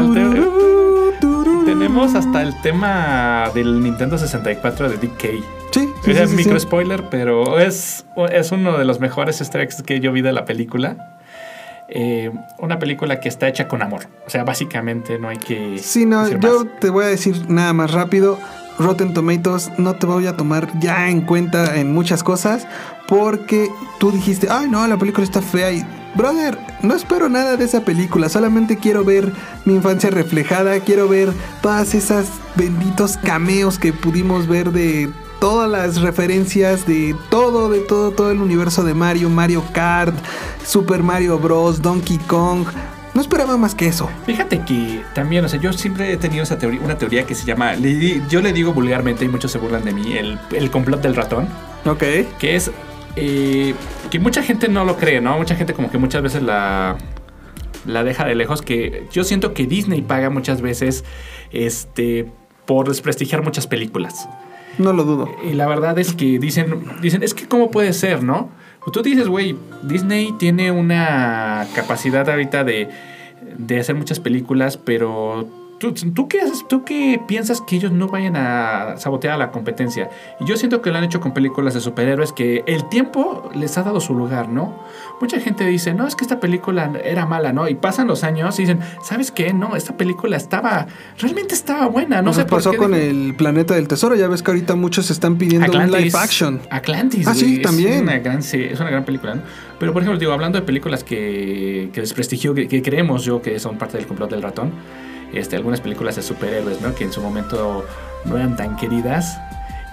[1.64, 5.22] tenemos hasta el tema del Nintendo 64 de DK.
[5.72, 6.66] Sí, sí, es sí, micro sí.
[6.66, 10.44] spoiler, pero es, es uno de los mejores easter eggs que yo vi de la
[10.44, 11.16] película.
[11.88, 14.06] Eh, una película que está hecha con amor.
[14.26, 15.78] O sea, básicamente no hay que.
[15.78, 16.80] Sí, no, yo más.
[16.80, 18.38] te voy a decir nada más rápido.
[18.78, 22.66] Rotten Tomatoes no te voy a tomar ya en cuenta en muchas cosas
[23.08, 25.84] porque tú dijiste, ay no, la película está fea y...
[26.14, 29.32] Brother, no espero nada de esa película, solamente quiero ver
[29.64, 31.32] mi infancia reflejada, quiero ver
[31.62, 35.08] todas esas benditos cameos que pudimos ver de
[35.40, 40.14] todas las referencias de todo, de todo, todo el universo de Mario, Mario Kart,
[40.66, 42.66] Super Mario Bros, Donkey Kong.
[43.14, 44.08] No esperaba más que eso.
[44.26, 47.44] Fíjate que también, o sea, yo siempre he tenido esa teoría, una teoría que se
[47.44, 47.74] llama,
[48.28, 51.48] yo le digo vulgarmente y muchos se burlan de mí, el, el complot del ratón,
[51.86, 52.02] Ok.
[52.38, 52.70] que es
[53.16, 53.74] eh,
[54.11, 55.36] que mucha gente no lo cree, ¿no?
[55.36, 56.96] Mucha gente como que muchas veces la,
[57.86, 61.04] la deja de lejos, que yo siento que Disney paga muchas veces
[61.50, 62.30] este,
[62.66, 64.28] por desprestigiar muchas películas.
[64.78, 65.28] No lo dudo.
[65.44, 68.50] Y la verdad es que dicen, dicen, es que cómo puede ser, ¿no?
[68.92, 72.88] Tú dices, güey, Disney tiene una capacidad ahorita de,
[73.58, 75.48] de hacer muchas películas, pero
[75.81, 76.39] ¿tú, tú, qué?
[76.68, 80.09] ¿tú qué piensas que ellos no vayan a sabotear a la competencia?
[80.39, 83.76] Y yo siento que lo han hecho con películas de superhéroes que el tiempo les
[83.78, 84.78] ha dado su lugar, ¿no?
[85.20, 87.68] Mucha gente dice, no, es que esta película era mala, ¿no?
[87.68, 89.53] Y pasan los años y dicen, ¿sabes qué?
[89.53, 90.87] No, esta película estaba,
[91.18, 94.14] realmente estaba buena, no sé por pasó qué con dije- el planeta del tesoro.
[94.14, 96.61] Ya ves que ahorita muchos están pidiendo un live action.
[96.70, 97.26] Atlantis.
[97.26, 98.03] Ah, sí, es también.
[98.03, 99.43] Una gran, se- es una gran película, ¿no?
[99.78, 103.59] Pero, por ejemplo, digo, hablando de películas que, que desprestigio, que, que creemos yo que
[103.59, 104.72] son parte del complot del ratón,
[105.33, 106.95] este, algunas películas de superhéroes, ¿no?
[106.95, 107.85] Que en su momento
[108.24, 109.41] no eran tan queridas.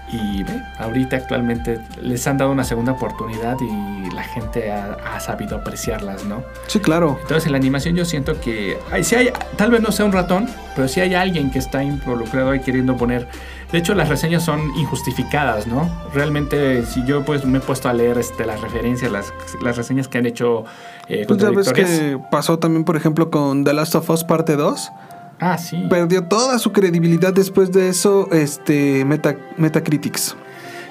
[0.09, 5.19] Y ve, ahorita actualmente les han dado una segunda oportunidad y la gente ha, ha
[5.19, 6.43] sabido apreciarlas, ¿no?
[6.67, 7.17] Sí, claro.
[7.21, 10.13] Entonces en la animación yo siento que hay, sí hay, tal vez no sea un
[10.13, 13.27] ratón, pero sí hay alguien que está involucrado ahí queriendo poner.
[13.71, 15.89] De hecho las reseñas son injustificadas, ¿no?
[16.13, 20.07] Realmente si yo pues me he puesto a leer este, las referencias, las, las reseñas
[20.07, 20.63] que han hecho
[21.09, 24.55] eh, Pues ya ves que pasó también, por ejemplo, con The Last of Us parte
[24.55, 24.91] 2.
[25.39, 25.85] Ah, sí.
[25.89, 30.35] Perdió toda su credibilidad después de eso, este, Meta, Metacritics.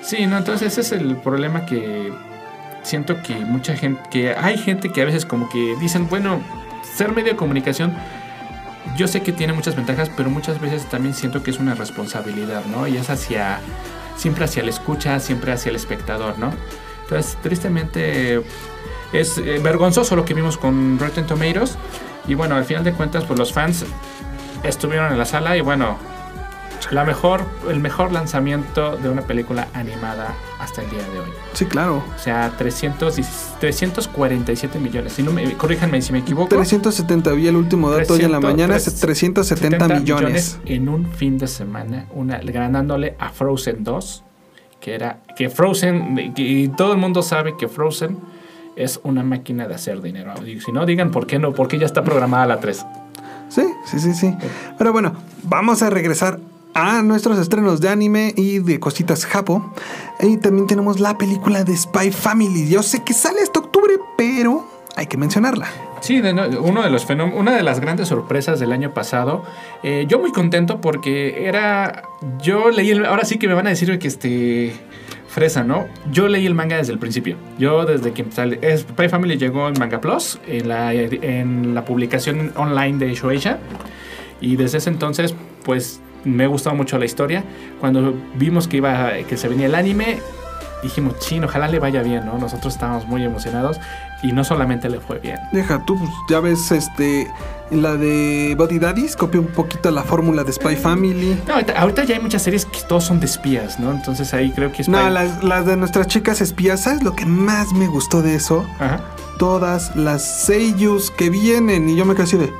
[0.03, 2.13] Sí, no, entonces ese es el problema que
[2.83, 6.41] siento que mucha gente, que hay gente que a veces como que dicen, bueno,
[6.95, 7.93] ser medio de comunicación,
[8.97, 12.65] yo sé que tiene muchas ventajas, pero muchas veces también siento que es una responsabilidad,
[12.67, 12.87] ¿no?
[12.87, 13.59] Y es hacia,
[14.17, 16.53] siempre hacia el escucha, siempre hacia el espectador, ¿no?
[17.03, 18.43] Entonces, tristemente,
[19.13, 21.77] es eh, vergonzoso lo que vimos con Rotten Tomatoes.
[22.27, 23.85] Y bueno, al final de cuentas, pues los fans
[24.69, 25.97] estuvieron en la sala y bueno,
[26.91, 31.31] la mejor, el mejor lanzamiento de una película animada hasta el día de hoy.
[31.53, 32.03] Sí, claro.
[32.15, 33.25] O sea, 300, y-
[33.61, 35.13] 347 millones.
[35.15, 36.49] Si no me, corríjanme si me equivoco.
[36.49, 40.61] 370, vi el último dato hoy en la 300, mañana, 370 370 millones.
[40.65, 44.25] en un fin de semana, una, ganándole a Frozen 2,
[44.81, 48.19] que era que Frozen, y todo el mundo sabe que Frozen
[48.77, 50.35] es una máquina de hacer dinero.
[50.65, 52.85] Si no, digan por qué no, porque ya está programada la 3.
[53.49, 54.35] Sí, sí, sí, sí.
[54.79, 56.39] Pero bueno, vamos a regresar
[56.75, 59.73] a nuestros estrenos de anime y de cositas japo.
[60.21, 62.69] Y también tenemos la película de Spy Family.
[62.69, 65.69] Yo sé que sale este octubre, pero hay que mencionarla.
[66.01, 69.43] Sí, uno de los una de las grandes sorpresas del año pasado.
[69.83, 72.03] Eh, yo muy contento porque era.
[72.43, 73.07] Yo leí el.
[73.07, 74.75] Ahora sí que me van a decir que este.
[75.37, 75.87] Fresa, ¿no?
[76.11, 77.37] Yo leí el manga desde el principio.
[77.59, 81.85] Yo desde que sale- es- Spy Family llegó en Manga Plus, en la, en la
[81.85, 83.59] publicación online de Shueisha.
[84.41, 87.45] Y desde ese entonces, pues me gustado mucho la historia.
[87.81, 90.21] Cuando vimos que iba que se venía el anime,
[90.83, 92.39] dijimos, chin, ojalá le vaya bien, ¿no?
[92.39, 93.79] Nosotros estábamos muy emocionados
[94.27, 95.39] y no solamente le fue bien.
[95.53, 97.31] Deja tú, pues, ya ves, este,
[97.71, 101.41] la de Body Daddies, copió un poquito la fórmula de Spy Family.
[101.47, 103.93] No, ahorita, ahorita ya hay muchas series que todos son de espías, ¿no?
[103.93, 107.25] Entonces ahí creo que es No, las, las de nuestras chicas espías, ¿sabes lo que
[107.25, 108.67] más me gustó de eso?
[108.81, 109.01] Ajá.
[109.39, 112.53] Todas las seiyus que vienen y yo me quedé así de...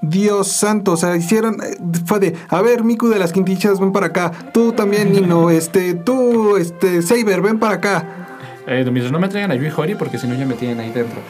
[0.00, 3.90] Dios santo, o sea, hicieron, eh, fue de, a ver, Miku de las quintillas, ven
[3.90, 8.27] para acá, tú también, Nino, este, tú, este, Saber, ven para acá.
[8.68, 10.90] Eh, mientras no me traigan a Yui Hori, porque si no ya me tienen ahí
[10.90, 11.20] dentro.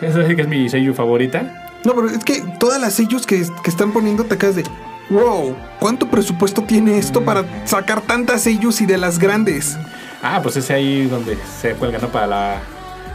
[0.00, 1.68] Esa sí que es mi seiyuu favorita.
[1.84, 4.64] No, pero es que todas las seiyus que, que están poniendo te quedas de,
[5.08, 9.78] wow, ¿cuánto presupuesto tiene esto para sacar tantas seiyus y de las grandes?
[10.22, 12.08] Ah, pues es ahí donde se cuelga, ¿no?
[12.08, 12.60] Para la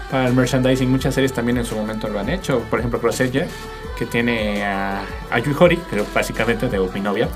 [0.09, 0.89] para el merchandising.
[0.89, 2.59] Muchas series también en su momento lo han hecho.
[2.69, 3.47] Por ejemplo, Crosselia,
[3.97, 7.27] que tiene a, a Yui Hori, pero básicamente de mi novia,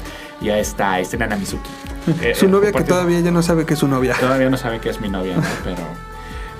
[0.41, 1.69] y a esta, a este Nana Mizuki.
[2.21, 4.15] Eh, Su eh, novia que porque todavía ya no sabe que es su novia.
[4.19, 5.43] Todavía no sabe que es mi novia, ¿no?
[5.63, 5.77] Pero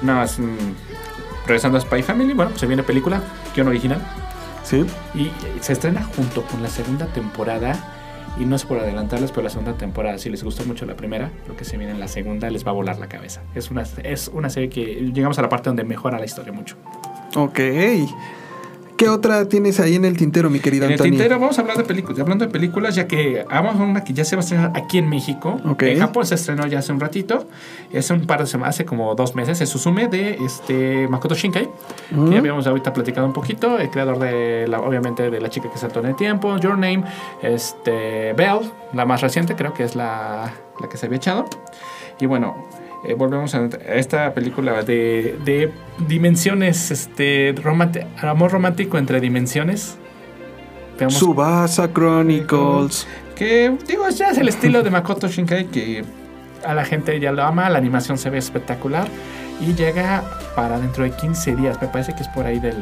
[0.02, 0.46] nada más mm,
[1.46, 3.22] regresando a Spy Family, bueno, pues se viene película,
[3.56, 4.02] guion original.
[4.64, 4.86] Sí.
[5.16, 5.32] Y
[5.62, 7.96] se estrena junto con la segunda temporada.
[8.38, 11.32] Y no es por adelantarles, pero la segunda temporada, si les gustó mucho la primera,
[11.48, 13.42] lo que se viene en la segunda les va a volar la cabeza.
[13.56, 16.78] Es una, es una serie que llegamos a la parte donde mejora la historia mucho.
[17.36, 17.60] Ok.
[19.00, 21.78] ¿Qué otra tienes ahí en el tintero, mi querido En el tintero vamos a hablar
[21.78, 22.20] de películas.
[22.20, 24.98] Hablando de películas, ya que vamos a una que ya se va a estrenar aquí
[24.98, 25.58] en México.
[25.66, 25.84] Ok.
[25.84, 27.48] En Japón se estrenó ya hace un ratito.
[27.94, 29.62] Es un par de semanas, hace como dos meses.
[29.62, 31.70] Es Suzume de este Makoto Shinkai.
[32.12, 32.30] Mm.
[32.30, 33.80] Que habíamos ahorita platicado un poquito.
[33.80, 37.06] El creador de, la, obviamente, de La chica que saltó en el tiempo, Your Name,
[37.42, 41.46] este, Belle, la más reciente, creo que es la, la que se había echado.
[42.20, 42.68] Y bueno,
[43.06, 45.72] eh, volvemos a esta película de, de
[46.08, 47.56] dimensiones, este,
[48.22, 49.98] amor romántico entre dimensiones.
[50.98, 53.08] Veamos Subasa Chronicles.
[53.36, 56.04] que, digo, ya es el estilo de Makoto Shinkai que
[56.66, 59.08] a la gente ya lo ama, la animación se ve espectacular
[59.62, 60.24] y llega
[60.56, 62.76] para dentro de 15 días, me parece que es por ahí del,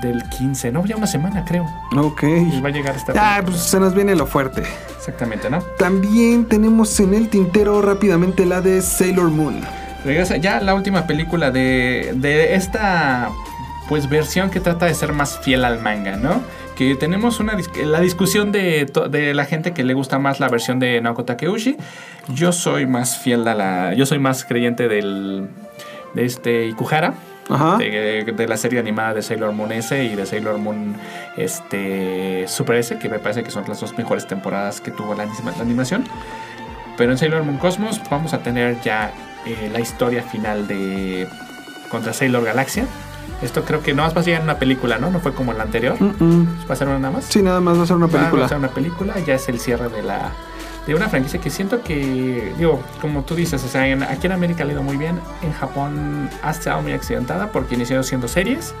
[0.00, 1.66] del 15, no, ya una semana creo.
[1.96, 2.22] Ok.
[2.24, 3.42] Y va a llegar esta Ah, película.
[3.44, 4.62] pues se nos viene lo fuerte.
[4.96, 5.60] Exactamente, ¿no?
[5.78, 9.60] También tenemos en el tintero rápidamente la de Sailor Moon.
[10.04, 13.28] Regresa ya la última película de, de esta
[13.88, 16.40] pues versión que trata de ser más fiel al manga, ¿no?
[16.76, 20.48] Que tenemos una dis- la discusión de, de la gente que le gusta más la
[20.48, 21.76] versión de Naoko Takeuchi.
[22.28, 23.92] Yo soy más fiel a la.
[23.94, 25.48] Yo soy más creyente del.
[26.14, 27.12] de este Ikuhara.
[27.78, 30.94] De, de la serie animada de Sailor Moon S y de Sailor Moon
[31.36, 35.24] este, Super S, que me parece que son las dos mejores temporadas que tuvo la,
[35.24, 36.04] anima- la animación.
[36.96, 39.12] Pero en Sailor Moon Cosmos vamos a tener ya
[39.46, 41.26] eh, la historia final de
[41.90, 42.84] contra Sailor Galaxia.
[43.42, 45.10] Esto creo que no más va a ser en una película, ¿no?
[45.10, 45.96] No fue como en la anterior.
[46.00, 47.24] Va a ser una nada más.
[47.24, 48.48] Sí, nada más va a ser una Va a película.
[48.48, 50.30] ser una película, ya es el cierre de la
[50.90, 54.32] de una franquicia que siento que, digo, como tú dices, o sea, en- aquí en
[54.32, 58.26] América le ha ido muy bien, en Japón ha estado muy accidentada porque inició siendo
[58.26, 58.74] series.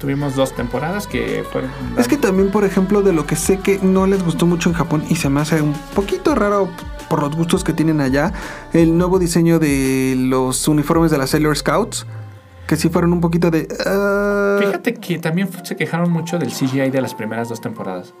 [0.00, 1.70] Tuvimos dos temporadas que fueron...
[1.98, 4.76] Es que también, por ejemplo, de lo que sé que no les gustó mucho en
[4.76, 6.68] Japón y se me hace un poquito raro
[7.08, 8.32] por los gustos que tienen allá,
[8.72, 12.06] el nuevo diseño de los uniformes de las Sailor Scouts,
[12.68, 13.66] que sí fueron un poquito de...
[13.84, 18.14] ah, Fíjate que también se quejaron mucho del CGI de las primeras dos temporadas.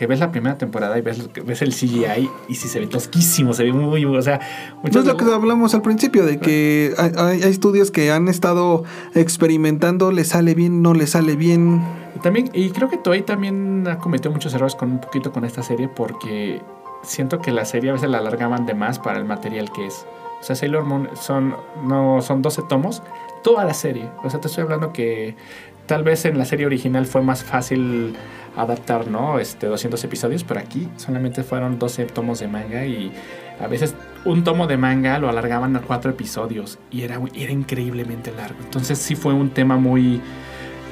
[0.00, 3.52] Que ves la primera temporada y ves, ves el CGI y sí se ve tosquísimo,
[3.52, 4.02] se ve muy...
[4.06, 4.38] O sea,
[4.76, 8.10] No muchas es lo que hablamos al principio, de que hay, hay- hay estudios que
[8.10, 11.82] han estado experimentando, le sale bien, no le sale bien.
[12.22, 15.62] También, y creo que Toei también ha cometido muchos errores con un poquito con esta
[15.62, 16.62] serie porque
[17.02, 20.06] siento que la serie a veces la alargaban de más para el material que es.
[20.40, 21.54] O sea, Sailor Moon son,
[21.84, 23.02] no, son 12 tomos,
[23.44, 24.08] toda la serie.
[24.24, 25.36] O sea, te estoy hablando que
[25.84, 28.14] tal vez en la serie original fue más fácil
[28.56, 29.38] adaptar, ¿no?
[29.38, 33.12] Este, 200 episodios, pero aquí solamente fueron 12 tomos de manga y
[33.60, 33.94] a veces
[34.24, 38.56] un tomo de manga lo alargaban a cuatro episodios y era, era increíblemente largo.
[38.62, 40.20] Entonces sí fue un tema muy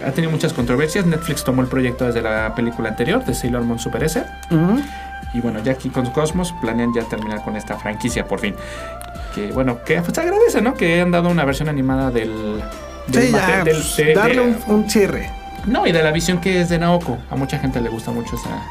[0.07, 1.05] ha tenido muchas controversias.
[1.07, 4.23] Netflix tomó el proyecto desde la película anterior de Sailor Moon Super S.
[4.51, 4.81] Ujú.
[5.35, 8.55] Y bueno, ya aquí con Cosmos planean ya terminar con esta franquicia por fin.
[9.35, 10.75] Que bueno, que pues, se agradece, ¿no?
[10.75, 12.63] Que hayan dado una versión animada del.
[13.09, 15.31] del Sí, mate- ya, del- pues, de- darle de- un, un cierre.
[15.69, 17.19] No, y de la visión que es de Naoko.
[17.31, 18.63] A mucha gente le gusta mucho esa.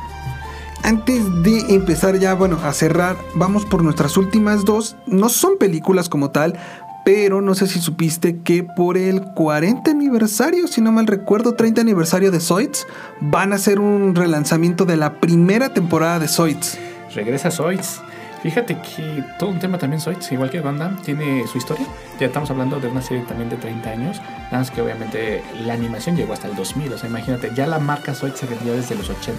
[0.83, 4.95] Antes de empezar ya, bueno, a cerrar, vamos por nuestras últimas dos.
[5.05, 6.57] No son películas como tal,
[7.03, 11.81] pero no sé si supiste que por el 40 aniversario, si no mal recuerdo, 30
[11.81, 12.87] aniversario de Zoids,
[13.19, 16.77] van a hacer un relanzamiento de la primera temporada de Zoids.
[17.13, 18.01] Regresa Zoids.
[18.41, 21.85] Fíjate que todo un tema también Zoids, igual que Gundam, tiene su historia.
[22.19, 24.21] Ya estamos hablando de una serie también de 30 años.
[24.45, 26.93] Nada más que obviamente la animación llegó hasta el 2000.
[26.93, 29.33] O sea, imagínate, ya la marca Zoids se vendía desde los 80s.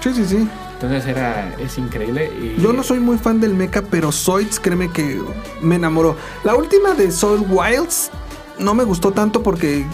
[0.00, 0.48] Sí, sí, sí.
[0.74, 2.30] Entonces era, es increíble.
[2.40, 5.20] Y Yo no soy muy fan del mecha, pero Zoids, créeme que
[5.60, 6.16] me enamoró.
[6.44, 8.12] La última de Soul Wilds
[8.60, 9.84] no me gustó tanto porque,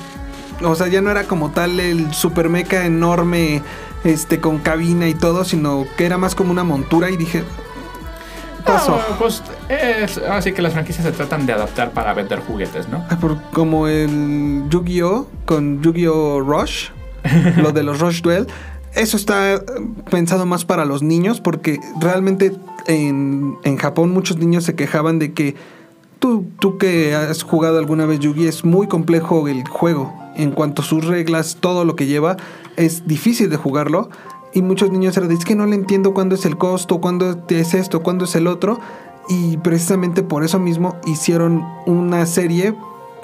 [0.63, 3.63] o sea, ya no era como tal el super mecha enorme,
[4.05, 7.43] este, con cabina y todo, sino que era más como una montura y dije,
[8.65, 8.93] paso.
[9.11, 13.05] No, pues es, así que las franquicias se tratan de adaptar para vender juguetes, ¿no?
[13.21, 15.27] Por- como el Yu-Gi-Oh!
[15.47, 16.41] con Yu-Gi-Oh!
[16.41, 16.89] Rush,
[17.57, 18.47] lo de los Rush Duel.
[18.95, 19.61] Eso está eh,
[20.11, 22.53] pensado más para los niños porque realmente
[22.87, 25.57] en, en Japón muchos niños se quejaban de que
[26.21, 30.15] tú, tú que has jugado alguna vez Yu-Gi, es muy complejo el juego.
[30.37, 32.37] En cuanto a sus reglas, todo lo que lleva,
[32.77, 34.11] es difícil de jugarlo.
[34.55, 37.75] Y muchos niños eran es que no le entiendo cuándo es el costo, cuándo es
[37.75, 38.81] esto, cuándo es el otro.
[39.29, 42.75] Y precisamente por eso mismo hicieron una serie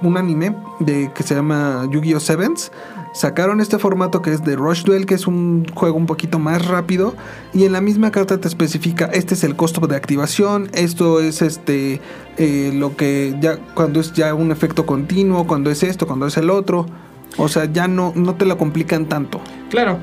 [0.02, 2.20] un anime de, que se llama Yu-Gi-Oh!
[2.20, 2.72] Sevens.
[3.12, 6.66] Sacaron este formato que es de Rush Duel, que es un juego un poquito más
[6.66, 7.14] rápido.
[7.52, 11.42] Y en la misma carta te especifica, este es el costo de activación, esto es
[11.42, 12.00] este
[12.38, 16.36] eh, lo que ya cuando es ya un efecto continuo, cuando es esto, cuando es
[16.36, 16.86] el otro.
[17.36, 19.40] O sea, ya no, no te la complican tanto.
[19.70, 19.98] Claro.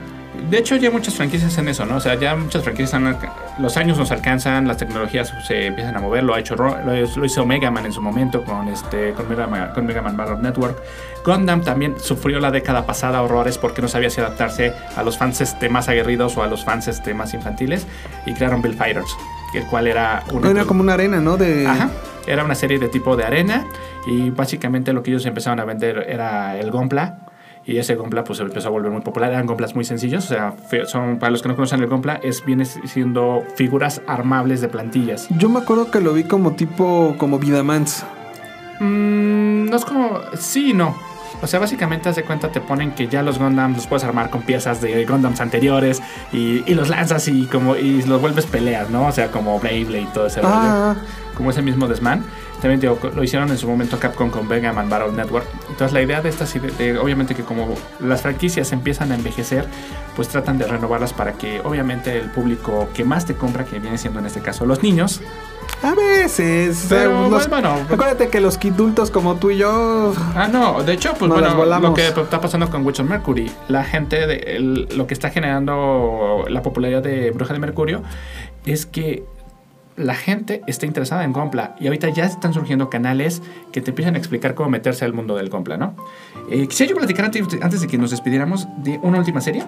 [0.50, 1.98] De hecho, ya muchas franquicias en eso, ¿no?
[1.98, 3.18] O sea, ya muchas franquicias han-
[3.60, 6.24] los años nos alcanzan, las tecnologías se empiezan a mover.
[6.24, 9.72] Lo ha hecho lo, hizo Mega Man en su momento con este con Mega Man,
[9.74, 10.78] con Mega Man Battle Network.
[11.26, 15.42] Gundam también sufrió la década pasada horrores porque no sabía si adaptarse a los fans
[15.42, 17.86] este, más aguerridos o a los fans este, más infantiles
[18.26, 19.10] y crearon Bill Fighters,
[19.54, 21.36] el cual era un Era como una arena, ¿no?
[21.36, 21.90] De, Ajá.
[22.28, 23.66] Era una serie de tipo de arena
[24.06, 27.20] y básicamente lo que ellos empezaron a vender era el Gompla.
[27.68, 29.30] Y ese Gompla pues se empezó a volver muy popular.
[29.30, 30.24] Eran Gomplas muy sencillos.
[30.24, 34.62] O sea, son, para los que no conocen el Gompla, es, viene siendo figuras armables
[34.62, 35.28] de plantillas.
[35.32, 38.06] Yo me acuerdo que lo vi como tipo, como Vidamans.
[38.80, 40.22] Mm, no es como...
[40.38, 40.96] Sí y no.
[41.42, 44.30] O sea, básicamente, haz de cuenta, te ponen que ya los Gundams los puedes armar
[44.30, 48.90] con piezas de Gundams anteriores y, y los lanzas y como y los vuelves peleas,
[48.90, 49.08] ¿no?
[49.08, 50.56] O sea, como Beyblade y todo ese rollo.
[50.56, 50.96] Ah,
[51.36, 52.26] como ese mismo desman.
[52.62, 55.46] También digo, lo hicieron en su momento Capcom con Mega Man Battle Network.
[55.70, 56.56] Entonces la idea de estas,
[57.02, 59.66] obviamente que como las franquicias empiezan a envejecer,
[60.16, 63.98] pues tratan de renovarlas para que obviamente el público que más te compra, que viene
[64.00, 65.22] siendo en este caso los niños,
[65.84, 66.88] a veces.
[66.90, 70.14] Pero, los- bueno, acuérdate que los adultos como tú y yo.
[70.36, 73.84] Ah, no, de hecho, pues bueno, lo que está pasando con Witch of Mercury, la
[73.84, 78.02] gente, de, el- lo que está generando la popularidad de Bruja de Mercurio
[78.66, 79.24] es que
[79.98, 83.42] la gente está interesada en Compla y ahorita ya están surgiendo canales
[83.72, 85.96] que te empiezan a explicar cómo meterse al mundo del Compla, ¿no?
[86.50, 89.64] Eh, quisiera yo platicar antes, antes de que nos despidiéramos de una última serie,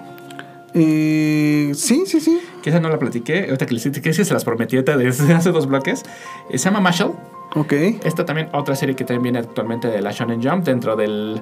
[0.76, 2.39] Eh, sí, sí, sí.
[2.61, 5.65] que esa no la platiqué, ahorita que les que se las prometí desde hace dos
[5.65, 6.03] bloques,
[6.51, 7.14] Eh, se llama Marshall.
[7.56, 7.73] Ok.
[8.03, 11.41] Esta también, otra serie que también viene actualmente de la Shonen Jump, dentro del,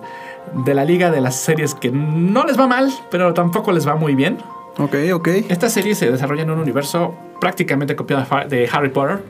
[0.65, 3.95] de la liga de las series que no les va mal, pero tampoco les va
[3.97, 4.37] muy bien.
[4.79, 5.27] Ok, ok.
[5.49, 9.23] Esta serie se desarrolla en un universo prácticamente copiado de Harry Potter.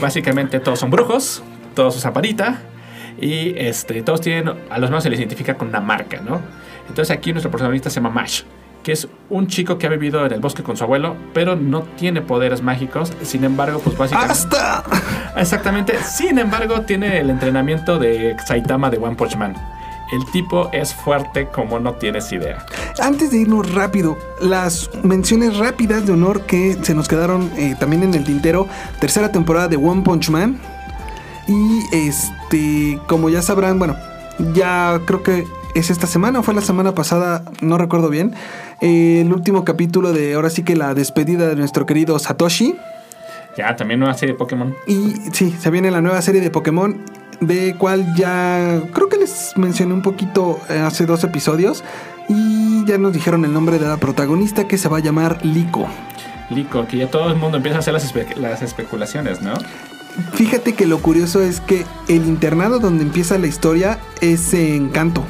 [0.00, 1.42] Básicamente todos son brujos,
[1.74, 2.60] todos usan varita
[3.20, 6.40] y este, todos tienen, a los menos se les identifica con una marca, ¿no?
[6.88, 8.42] Entonces aquí nuestro protagonista se llama Mash,
[8.82, 11.82] que es un chico que ha vivido en el bosque con su abuelo, pero no
[11.82, 13.12] tiene poderes mágicos.
[13.22, 14.32] Sin embargo, pues básicamente...
[14.32, 14.84] ¡Hasta!
[15.36, 15.98] Exactamente.
[16.04, 19.54] Sin embargo, tiene el entrenamiento de Saitama de One Punch Man.
[20.12, 22.64] El tipo es fuerte como no tienes idea.
[22.98, 28.02] Antes de irnos rápido, las menciones rápidas de honor que se nos quedaron eh, también
[28.02, 28.66] en el tintero.
[29.00, 30.58] Tercera temporada de One Punch Man.
[31.46, 33.96] Y este, como ya sabrán, bueno,
[34.54, 38.34] ya creo que es esta semana o fue la semana pasada, no recuerdo bien.
[38.80, 42.76] el último capítulo de ahora sí que la despedida de nuestro querido Satoshi.
[43.56, 44.74] Ya, también una serie de Pokémon.
[44.86, 46.96] Y sí, se viene la nueva serie de Pokémon,
[47.40, 51.82] de cual ya creo que les mencioné un poquito eh, hace dos episodios.
[52.28, 55.88] Y ya nos dijeron el nombre de la protagonista que se va a llamar Liko.
[56.50, 59.54] Lico, que ya todo el mundo empieza a hacer las, espe- las especulaciones, ¿no?
[60.32, 65.24] Fíjate que lo curioso es que el internado donde empieza la historia es en Kanto.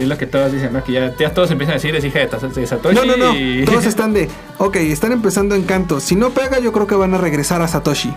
[0.00, 0.82] Y es lo que todos dicen, ¿no?
[0.82, 2.94] Que ya, ya todos empiezan a decir es hija de, Satoshi.
[2.94, 3.36] No, no, no.
[3.36, 6.00] y- Todos están de, ok, están empezando en Kanto.
[6.00, 8.14] Si no pega, yo creo que van a regresar a Satoshi.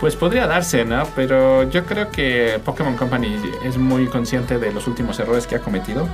[0.00, 1.04] Pues podría darse, ¿no?
[1.14, 5.60] Pero yo creo que Pokémon Company es muy consciente de los últimos errores que ha
[5.60, 6.08] cometido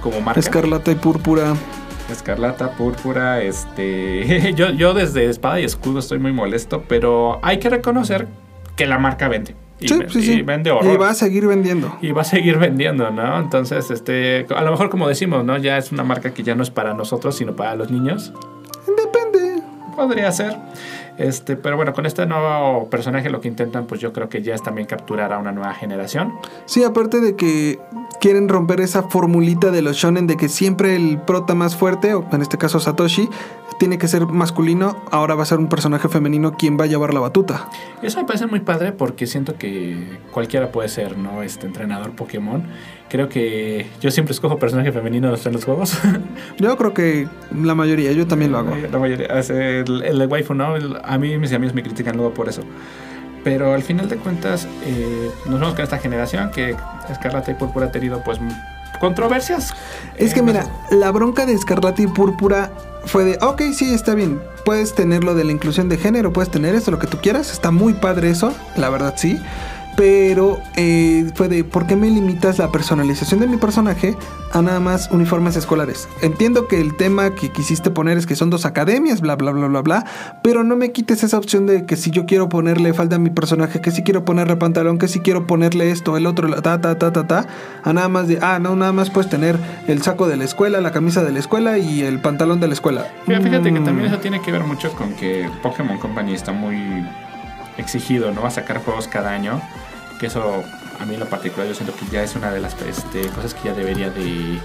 [0.00, 0.40] como marca.
[0.40, 1.54] Escarlata y Púrpura.
[2.10, 4.52] Escarlata, púrpura, este...
[4.56, 8.26] yo, yo desde Espada y Escudo estoy muy molesto, pero hay que reconocer
[8.74, 9.54] que la marca vende.
[9.80, 10.42] Y, Sí, sí, y sí.
[10.42, 10.94] vende horror.
[10.94, 11.96] Y va a seguir vendiendo.
[12.00, 13.38] Y va a seguir vendiendo, ¿no?
[13.40, 15.56] Entonces, este, a lo mejor como decimos, ¿no?
[15.58, 18.32] Ya es una marca que ya no es para nosotros, sino para los niños.
[18.86, 19.62] Depende.
[19.96, 20.56] Podría ser.
[21.18, 24.54] Este, pero bueno, con este nuevo personaje lo que intentan, pues yo creo que ya
[24.54, 26.32] es también capturar a una nueva generación.
[26.64, 27.78] Sí, aparte de que
[28.20, 32.26] quieren romper esa formulita de los shonen de que siempre el prota más fuerte, o
[32.32, 33.28] en este caso Satoshi,
[33.80, 37.14] tiene que ser masculino, ahora va a ser un personaje femenino quien va a llevar
[37.14, 37.66] la batuta.
[38.02, 41.42] Eso me parece muy padre porque siento que cualquiera puede ser, ¿no?
[41.42, 42.62] Este entrenador Pokémon.
[43.08, 45.98] Creo que yo siempre escojo personaje femenino en los juegos.
[46.58, 47.26] Yo creo que
[47.56, 48.76] la mayoría, yo también lo hago.
[48.76, 50.74] La mayoría, el, el de waifu, ¿no?
[51.02, 52.60] A mí mis amigos me critican luego por eso.
[53.42, 56.76] Pero al final de cuentas, eh, nos vemos con esta generación que
[57.08, 58.38] Escarlata y Púrpura ha tenido, pues,
[59.00, 59.72] controversias.
[60.18, 62.70] Es que Eh, mira, la bronca de Escarlata y Púrpura
[63.04, 66.50] fue de, ok, sí, está bien, puedes tener lo de la inclusión de género, puedes
[66.50, 69.40] tener esto, lo que tú quieras, está muy padre eso, la verdad sí.
[69.96, 74.16] Pero eh, fue de ¿por qué me limitas la personalización de mi personaje
[74.52, 76.08] a nada más uniformes escolares?
[76.22, 79.66] Entiendo que el tema que quisiste poner es que son dos academias, bla, bla, bla,
[79.66, 80.04] bla, bla,
[80.42, 83.30] pero no me quites esa opción de que si yo quiero ponerle falda a mi
[83.30, 86.80] personaje, que si quiero ponerle pantalón, que si quiero ponerle esto, el otro, la- ta,
[86.80, 87.46] ta, ta, ta, ta,
[87.82, 89.56] a nada más de, ah, no, nada más puedes tener
[89.86, 92.74] el saco de la escuela, la camisa de la escuela y el pantalón de la
[92.74, 93.06] escuela.
[93.26, 93.84] Fíjate, fíjate que Mm.
[93.84, 97.04] también eso tiene que ver mucho con que Pokémon Company está muy
[97.80, 98.46] exigido, ¿no?
[98.46, 99.60] A sacar juegos cada año.
[100.18, 100.62] Que eso,
[101.00, 103.54] a mí en lo particular, yo siento que ya es una de las este, cosas
[103.54, 104.58] que ya debería de,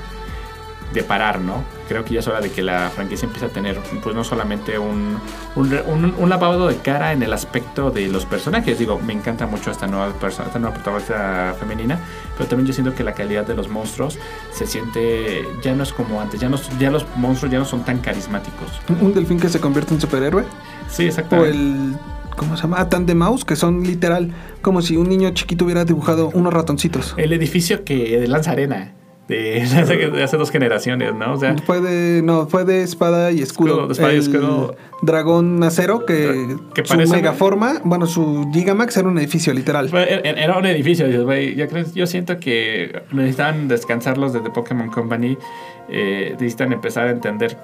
[0.94, 1.64] de parar, ¿no?
[1.88, 4.78] Creo que ya es hora de que la franquicia empiece a tener, pues no solamente
[4.78, 5.18] un,
[5.56, 8.78] un, un- un lavado de cara en el aspecto de los personajes.
[8.80, 12.00] Digo, me encanta mucho esta nueva, perso- esta nueva protagonista femenina,
[12.38, 14.18] pero también yo siento que la calidad de los monstruos
[14.54, 17.86] se siente, ya no es como antes, ya, no, ya los monstruos ya no son
[17.86, 18.70] tan carismáticos.
[19.02, 20.44] Un delfín que se convierte en superhéroe.
[20.90, 21.52] Sí, O exactamente.
[21.52, 21.96] el.
[22.38, 22.78] ¿Cómo se llama?
[22.80, 24.32] Ah, Tan de Mouse, que son literal
[24.62, 27.14] como si un niño chiquito hubiera dibujado unos ratoncitos.
[27.18, 28.94] El edificio que de Lanza Arena,
[29.28, 29.66] de,
[30.14, 31.34] de hace dos generaciones, ¿no?
[31.34, 32.22] O sea, Fue de.
[32.22, 33.70] No, fue de espada y escudo.
[33.72, 34.76] Escudo, de espada y El escudo.
[35.02, 39.90] Dragón acero que, Que su parece- mega forma, bueno, su Gigamax era un edificio literal.
[39.90, 41.08] fue- er- era un edificio.
[41.08, 41.26] Yo,
[41.68, 45.38] creo- yo siento que necesitan descansar los de The Pokémon Company.
[45.88, 47.56] eh, necesitan empezar a entender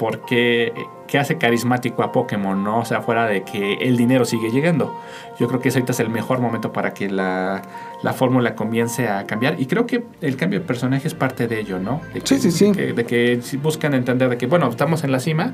[0.00, 0.72] por qué,
[1.06, 2.78] qué hace carismático a Pokémon, ¿no?
[2.78, 4.98] O sea, fuera de que el dinero sigue llegando.
[5.38, 7.60] Yo creo que ese ahorita es el mejor momento para que la,
[8.02, 9.60] la fórmula comience a cambiar.
[9.60, 12.00] Y creo que el cambio de personaje es parte de ello, ¿no?
[12.14, 12.72] De que, Sí, sí, sí.
[12.72, 15.52] De que, de que buscan entender de que, bueno, estamos en la cima,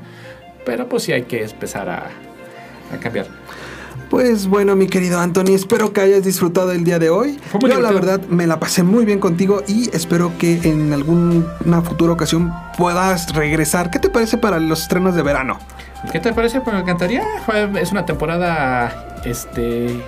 [0.65, 2.07] pero pues sí hay que empezar a,
[2.93, 3.25] a cambiar.
[4.09, 7.39] Pues bueno, mi querido Anthony, espero que hayas disfrutado el día de hoy.
[7.59, 12.13] Yo la verdad me la pasé muy bien contigo y espero que en alguna futura
[12.13, 13.91] ocasión puedas regresar.
[13.91, 15.59] ¿Qué te parece para los estrenos de verano?
[16.11, 16.61] ¿Qué te parece?
[16.61, 17.23] Pues me encantaría.
[17.79, 20.01] Es una temporada, este...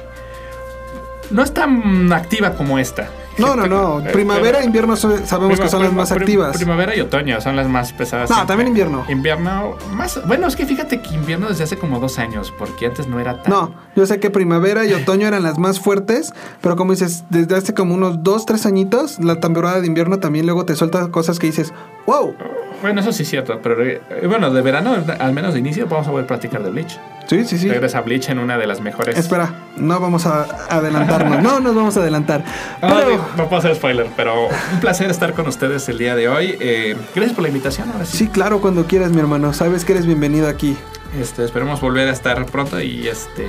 [1.29, 3.09] No es tan activa como esta.
[3.39, 4.03] No, no, no.
[4.11, 6.57] Primavera e invierno sabemos Prima- que son las más prim- activas.
[6.57, 8.29] Primavera y otoño son las más pesadas.
[8.29, 8.47] No, siempre.
[8.51, 9.05] también invierno.
[9.09, 10.19] Invierno, más.
[10.27, 13.41] Bueno, es que fíjate que invierno desde hace como dos años, porque antes no era
[13.41, 13.51] tan.
[13.51, 17.55] No, yo sé que primavera y otoño eran las más fuertes, pero como dices, desde
[17.55, 21.39] hace como unos dos, tres añitos, la temporada de invierno también luego te suelta cosas
[21.39, 21.73] que dices,
[22.05, 22.33] wow.
[22.81, 26.07] Bueno, eso sí es cierto, pero eh, bueno, de verano, al menos de inicio, vamos
[26.07, 26.99] a a practicar de Bleach.
[27.27, 27.69] Sí, sí, sí.
[27.69, 29.17] Regresa Bleach en una de las mejores.
[29.17, 32.43] Espera, no vamos a adelantarnos, no nos vamos a adelantar.
[32.81, 36.15] No, Pero- digo, no puedo hacer spoiler, pero un placer estar con ustedes el día
[36.15, 36.57] de hoy.
[36.59, 38.17] Eh, gracias por la invitación, ahora sí.
[38.17, 39.53] Sí, claro, cuando quieras, mi hermano.
[39.53, 40.77] Sabes que eres bienvenido aquí.
[41.19, 43.45] Este, esperemos volver a estar pronto y este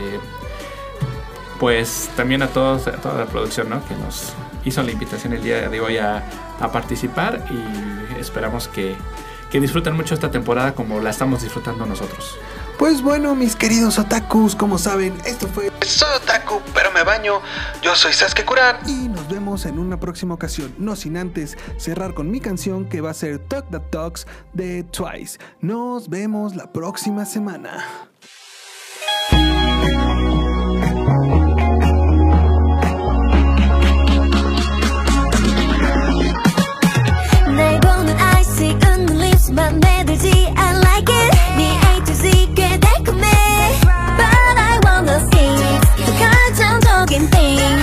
[1.58, 3.84] pues también a todos a toda la producción ¿no?
[3.86, 4.32] que nos
[4.64, 6.22] hizo la invitación el día de hoy a,
[6.58, 7.89] a participar y
[8.20, 8.96] esperamos que,
[9.50, 12.36] que disfruten mucho esta temporada como la estamos disfrutando nosotros.
[12.78, 17.42] Pues bueno, mis queridos otakus, como saben, esto fue Soy otaku, pero me baño.
[17.82, 18.76] Yo soy Sasuke Kuran.
[18.86, 20.74] Y nos vemos en una próxima ocasión.
[20.78, 24.84] No sin antes cerrar con mi canción que va a ser Talk That Talks de
[24.84, 25.38] Twice.
[25.60, 28.09] Nos vemos la próxima semana.
[39.49, 43.27] 웃는 립스만 매들지 I like it 네 A to Z 꽤 달콤해
[43.81, 45.49] But I wanna see
[46.05, 47.78] 더 결정적인 thing